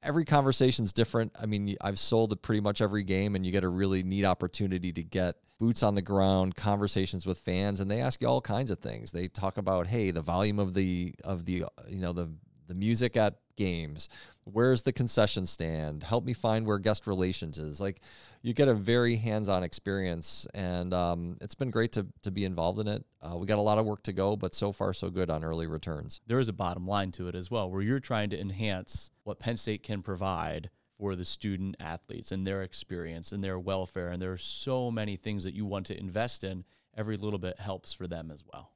every 0.03 0.25
conversation's 0.25 0.93
different. 0.93 1.33
I 1.39 1.45
mean, 1.45 1.75
I've 1.81 1.99
sold 1.99 2.39
pretty 2.41 2.62
much 2.62 2.81
every 2.81 3.03
game, 3.03 3.36
and 3.36 3.45
you 3.45 3.51
get 3.51 3.63
a 3.63 3.69
really 3.69 4.03
neat 4.03 4.25
opportunity 4.25 4.91
to 4.93 5.03
get 5.03 5.36
boots 5.60 5.83
on 5.83 5.95
the 5.95 6.01
ground 6.01 6.55
conversations 6.55 7.25
with 7.25 7.39
fans, 7.39 7.79
and 7.79 7.89
they 7.89 8.01
ask 8.01 8.21
you 8.21 8.27
all 8.27 8.41
kinds 8.41 8.71
of 8.71 8.79
things. 8.79 9.12
They 9.12 9.27
talk 9.27 9.57
about, 9.57 9.88
hey, 9.88 10.12
the 10.12 10.21
volume 10.21 10.60
of 10.60 10.73
the 10.73 11.13
of 11.23 11.45
the 11.45 11.65
you 11.88 11.99
know 11.99 12.13
the 12.13 12.29
the 12.67 12.75
music 12.75 13.17
at 13.17 13.36
games. 13.58 14.08
Where's 14.46 14.84
the 14.84 14.93
concession 14.93 15.46
stand? 15.46 16.04
Help 16.04 16.24
me 16.24 16.34
find 16.34 16.65
where 16.65 16.80
guest 16.80 17.06
relations 17.06 17.58
is. 17.58 17.82
Like 17.82 18.00
you 18.41 18.54
get 18.54 18.70
a 18.70 18.74
very 18.74 19.17
hands-on 19.17 19.63
experience 19.63 20.48
and 20.54 20.93
um, 20.93 21.38
it's 21.41 21.56
been 21.56 21.72
great 21.72 21.91
to, 21.93 22.08
to 22.22 22.32
be 22.32 22.46
involved 22.46 22.80
in 22.80 22.88
it. 22.88 23.04
Uh, 23.22 23.36
we 23.36 23.46
got 23.46 23.58
a 23.58 23.62
lot 23.62 23.78
of 23.78 23.86
work 23.86 24.04
to 24.04 24.13
go 24.13 24.38
but 24.38 24.56
so 24.56 24.72
far 24.72 24.93
so 24.93 25.10
good 25.10 25.30
on 25.30 25.43
early 25.43 25.67
returns. 25.67 26.22
There 26.28 26.39
is 26.39 26.48
a 26.48 26.54
bottom 26.54 26.88
line 26.88 27.12
to 27.13 27.28
it 27.28 27.36
as 27.36 27.52
well 27.52 27.70
where 27.70 27.82
you're 27.82 28.00
trying 28.00 28.30
to 28.30 28.39
enhance 28.39 29.12
what 29.24 29.39
penn 29.39 29.58
state 29.58 29.84
can 29.84 30.02
provide 30.02 30.70
for 30.98 31.15
the 31.15 31.26
student 31.26 31.76
athletes 31.80 32.32
and 32.32 32.48
their 32.48 32.63
experience 32.63 33.32
and 33.34 33.43
their 33.43 33.60
welfare 33.60 34.10
and 34.10 34.22
there 34.22 34.32
are 34.32 34.38
so 34.38 34.89
many 34.89 35.17
things 35.17 35.43
that 35.43 35.54
you 35.54 35.65
want 35.65 35.86
to 35.88 36.00
invest 36.00 36.46
in. 36.46 36.63
Every 36.96 37.17
little 37.17 37.38
bit 37.38 37.60
helps 37.60 37.93
for 37.93 38.08
them 38.08 38.32
as 38.32 38.43
well 38.52 38.72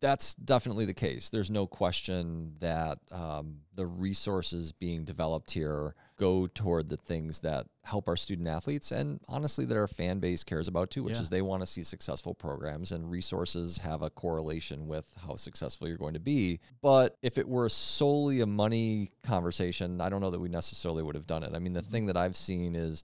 that's 0.00 0.34
definitely 0.34 0.84
the 0.84 0.94
case. 0.94 1.30
There's 1.30 1.50
no 1.50 1.66
question 1.66 2.54
that 2.60 2.98
um, 3.10 3.60
the 3.74 3.86
resources 3.86 4.72
being 4.72 5.04
developed 5.04 5.50
here 5.50 5.94
go 6.18 6.46
toward 6.46 6.88
the 6.88 6.96
things 6.96 7.40
that 7.40 7.66
help 7.84 8.08
our 8.08 8.16
student 8.16 8.48
athletes 8.48 8.90
and 8.90 9.20
honestly 9.28 9.64
that 9.64 9.76
our 9.76 9.86
fan 9.86 10.18
base 10.18 10.42
cares 10.42 10.68
about 10.68 10.90
too, 10.90 11.02
which 11.02 11.16
yeah. 11.16 11.22
is 11.22 11.30
they 11.30 11.42
want 11.42 11.62
to 11.62 11.66
see 11.66 11.82
successful 11.82 12.34
programs 12.34 12.92
and 12.92 13.10
resources 13.10 13.78
have 13.78 14.02
a 14.02 14.10
correlation 14.10 14.86
with 14.86 15.10
how 15.26 15.36
successful 15.36 15.88
you're 15.88 15.96
going 15.96 16.14
to 16.14 16.20
be. 16.20 16.58
But 16.82 17.16
if 17.22 17.38
it 17.38 17.48
were 17.48 17.68
solely 17.68 18.40
a 18.40 18.46
money 18.46 19.10
conversation, 19.22 20.00
I 20.00 20.08
don't 20.08 20.20
know 20.20 20.30
that 20.30 20.40
we 20.40 20.48
necessarily 20.48 21.02
would 21.02 21.14
have 21.14 21.26
done 21.26 21.42
it. 21.42 21.52
I 21.54 21.58
mean, 21.58 21.72
the 21.72 21.80
mm-hmm. 21.80 21.90
thing 21.90 22.06
that 22.06 22.16
I've 22.16 22.36
seen 22.36 22.74
is 22.74 23.02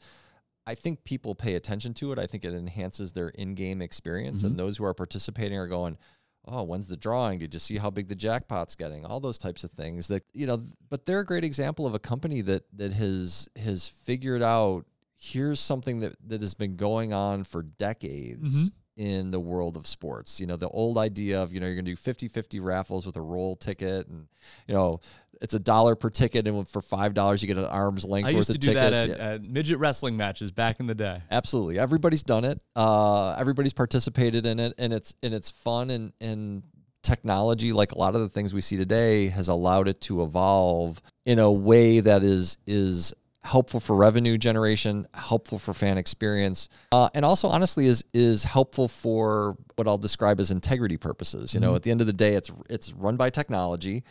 I 0.66 0.74
think 0.74 1.05
people 1.05 1.35
pay 1.35 1.55
attention 1.55 1.92
to 1.94 2.12
it. 2.12 2.18
I 2.18 2.26
think 2.26 2.44
it 2.44 2.55
enhances 2.55 3.12
their 3.12 3.28
in-game 3.28 3.83
experience, 3.83 4.40
mm-hmm. 4.40 4.48
and 4.48 4.59
those 4.59 4.76
who 4.76 4.85
are 4.85 4.94
participating 4.94 5.59
are 5.59 5.66
going, 5.66 5.98
oh, 6.46 6.62
when's 6.62 6.88
the 6.88 6.96
drawing? 6.96 7.38
Did 7.38 7.55
you 7.55 7.61
see 7.61 7.78
how 7.78 7.90
big 7.90 8.09
the 8.09 8.14
jackpot's 8.14 8.74
getting? 8.74 9.05
All 9.05 9.20
those 9.20 9.38
types 9.38 9.64
of 9.64 9.70
things 9.70 10.09
that 10.09 10.24
you 10.35 10.46
know. 10.46 10.62
But 10.88 11.07
they're 11.07 11.20
a 11.20 11.26
great 11.26 11.44
example 11.44 11.87
of 11.87 11.94
a 11.94 11.98
company 11.98 12.40
that 12.42 12.64
that 12.76 12.92
has 12.92 13.48
has 13.57 13.88
figured 13.88 14.42
out 14.42 14.85
here's 15.20 15.61
something 15.61 16.00
that 16.00 16.16
that 16.28 16.40
has 16.40 16.55
been 16.55 16.76
going 16.76 17.12
on 17.12 17.44
for 17.44 17.62
decades. 17.62 18.68
Mm-hmm. 18.68 18.76
In 18.96 19.31
the 19.31 19.40
world 19.40 19.78
of 19.78 19.87
sports, 19.87 20.38
you 20.38 20.46
know, 20.46 20.57
the 20.57 20.68
old 20.68 20.98
idea 20.98 21.42
of, 21.42 21.52
you 21.52 21.61
know, 21.61 21.66
you're 21.66 21.76
going 21.76 21.87
to 21.87 21.92
do 21.92 21.96
50 21.96 22.28
50 22.28 22.61
raffles 22.61 23.07
with 23.07 23.16
a 23.16 23.22
roll 23.22 23.57
ticket 23.57 24.07
and, 24.07 24.26
you 24.66 24.74
know, 24.74 25.00
it's 25.42 25.55
a 25.55 25.59
dollar 25.59 25.96
per 25.96 26.09
ticket, 26.09 26.46
and 26.46 26.68
for 26.68 26.81
five 26.81 27.14
dollars 27.14 27.42
you 27.42 27.48
get 27.48 27.59
an 27.59 27.64
arm's 27.64 28.05
length. 28.05 28.28
I 28.28 28.31
used 28.31 28.52
to 28.52 28.59
do 28.59 28.68
tickets. 28.68 28.90
that 28.90 28.92
at, 28.92 29.20
at, 29.20 29.42
midget 29.42 29.78
wrestling 29.78 30.16
matches 30.16 30.52
back 30.52 30.78
in 30.78 30.87
the 30.87 30.94
day. 30.94 31.20
Absolutely, 31.31 31.81
everybody's 31.81 32.22
done 32.22 32.44
it. 32.44 32.61
Uh, 32.76 33.33
everybody's 33.33 33.72
participated 33.72 34.46
in 34.46 34.61
it, 34.61 34.72
and 34.78 34.92
it's 34.92 35.14
and 35.20 35.35
it's 35.35 35.50
fun 35.50 35.90
and 35.90 36.12
and 36.20 36.62
technology, 37.02 37.72
like 37.72 37.92
a 37.92 37.98
lot 37.98 38.14
of 38.14 38.20
the 38.20 38.28
things 38.28 38.55
we 38.55 38.61
see 38.61 38.76
today, 38.76 39.26
has 39.28 39.48
allowed 39.48 39.88
it 39.88 40.00
to 40.02 40.22
evolve 40.22 41.02
in 41.26 41.40
a 41.40 41.50
way 41.50 41.98
that 41.98 42.22
is 42.22 42.57
is 42.66 43.12
helpful 43.44 43.81
for 43.81 43.96
revenue 43.96 44.38
generation, 44.38 45.07
helpful 45.14 45.59
for 45.59 45.72
fan 45.72 45.98
experience, 45.98 46.68
uh, 46.92 47.09
and 47.14 47.24
also 47.24 47.48
honestly 47.48 47.87
is 47.87 48.05
is 48.14 48.44
helpful 48.44 48.88
for 48.88 49.57
what 49.76 49.88
I'll 49.88 49.98
describe 49.98 50.40
as 50.40 50.50
integrity 50.50 50.96
purposes. 50.96 51.55
You 51.55 51.61
know, 51.61 51.68
mm-hmm. 51.68 51.76
at 51.76 51.83
the 51.83 51.90
end 51.90 52.00
of 52.00 52.07
the 52.07 52.12
day, 52.12 52.35
it's 52.35 52.50
it's 52.70 52.92
run 52.92 53.16
by 53.16 53.31
technology. 53.31 54.05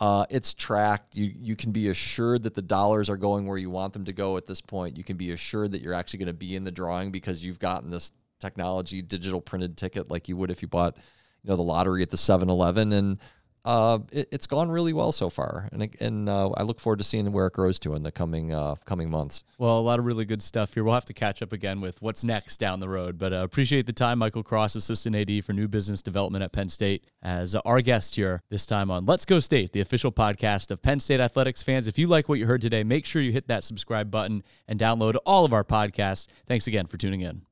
Uh, 0.00 0.24
it's 0.30 0.54
tracked. 0.54 1.16
You 1.16 1.32
you 1.34 1.56
can 1.56 1.72
be 1.72 1.88
assured 1.88 2.44
that 2.44 2.54
the 2.54 2.62
dollars 2.62 3.10
are 3.10 3.16
going 3.16 3.46
where 3.46 3.58
you 3.58 3.70
want 3.70 3.92
them 3.92 4.04
to 4.06 4.12
go 4.12 4.36
at 4.36 4.46
this 4.46 4.60
point. 4.60 4.96
You 4.96 5.04
can 5.04 5.16
be 5.16 5.32
assured 5.32 5.72
that 5.72 5.82
you're 5.82 5.94
actually 5.94 6.20
going 6.20 6.28
to 6.28 6.32
be 6.32 6.56
in 6.56 6.64
the 6.64 6.70
drawing 6.70 7.10
because 7.10 7.44
you've 7.44 7.58
gotten 7.58 7.90
this 7.90 8.12
technology 8.38 9.02
digital 9.02 9.40
printed 9.40 9.76
ticket 9.76 10.10
like 10.12 10.28
you 10.28 10.36
would 10.36 10.48
if 10.48 10.62
you 10.62 10.68
bought 10.68 10.96
you 11.42 11.50
know 11.50 11.56
the 11.56 11.62
lottery 11.62 12.02
at 12.02 12.10
the 12.10 12.16
7-Eleven 12.16 12.92
and 12.92 13.18
uh, 13.64 13.98
it, 14.12 14.28
has 14.32 14.46
gone 14.46 14.70
really 14.70 14.92
well 14.92 15.12
so 15.12 15.28
far, 15.28 15.68
and 15.72 15.94
and 16.00 16.28
uh, 16.28 16.50
I 16.50 16.62
look 16.62 16.80
forward 16.80 16.98
to 16.98 17.04
seeing 17.04 17.30
where 17.32 17.46
it 17.46 17.52
grows 17.52 17.78
to 17.80 17.94
in 17.94 18.02
the 18.02 18.12
coming 18.12 18.52
uh, 18.52 18.76
coming 18.84 19.10
months. 19.10 19.44
Well, 19.58 19.78
a 19.78 19.80
lot 19.80 19.98
of 19.98 20.04
really 20.04 20.24
good 20.24 20.42
stuff 20.42 20.74
here. 20.74 20.84
We'll 20.84 20.94
have 20.94 21.04
to 21.06 21.14
catch 21.14 21.42
up 21.42 21.52
again 21.52 21.80
with 21.80 22.00
what's 22.00 22.24
next 22.24 22.58
down 22.58 22.80
the 22.80 22.88
road, 22.88 23.18
but 23.18 23.32
uh, 23.32 23.36
appreciate 23.36 23.86
the 23.86 23.92
time, 23.92 24.18
Michael 24.18 24.42
Cross, 24.42 24.76
Assistant 24.76 25.16
AD 25.16 25.44
for 25.44 25.52
New 25.52 25.68
Business 25.68 26.02
Development 26.02 26.42
at 26.42 26.52
Penn 26.52 26.68
State, 26.68 27.04
as 27.22 27.54
our 27.54 27.80
guest 27.80 28.14
here 28.14 28.42
this 28.50 28.66
time 28.66 28.90
on 28.90 29.06
Let's 29.06 29.24
Go 29.24 29.40
State, 29.40 29.72
the 29.72 29.80
official 29.80 30.12
podcast 30.12 30.70
of 30.70 30.82
Penn 30.82 31.00
State 31.00 31.20
athletics 31.20 31.62
fans. 31.62 31.86
If 31.86 31.98
you 31.98 32.06
like 32.06 32.28
what 32.28 32.38
you 32.38 32.46
heard 32.46 32.62
today, 32.62 32.84
make 32.84 33.04
sure 33.04 33.22
you 33.22 33.32
hit 33.32 33.48
that 33.48 33.64
subscribe 33.64 34.10
button 34.10 34.42
and 34.66 34.78
download 34.78 35.16
all 35.26 35.44
of 35.44 35.52
our 35.52 35.64
podcasts. 35.64 36.26
Thanks 36.46 36.66
again 36.66 36.86
for 36.86 36.96
tuning 36.96 37.20
in. 37.22 37.42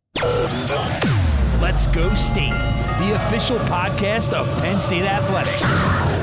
Let's 1.61 1.87
Go 1.89 2.15
State, 2.15 2.53
the 2.99 3.15
official 3.15 3.59
podcast 3.61 4.33
of 4.33 4.47
Penn 4.63 4.81
State 4.81 5.05
Athletics. 5.05 6.16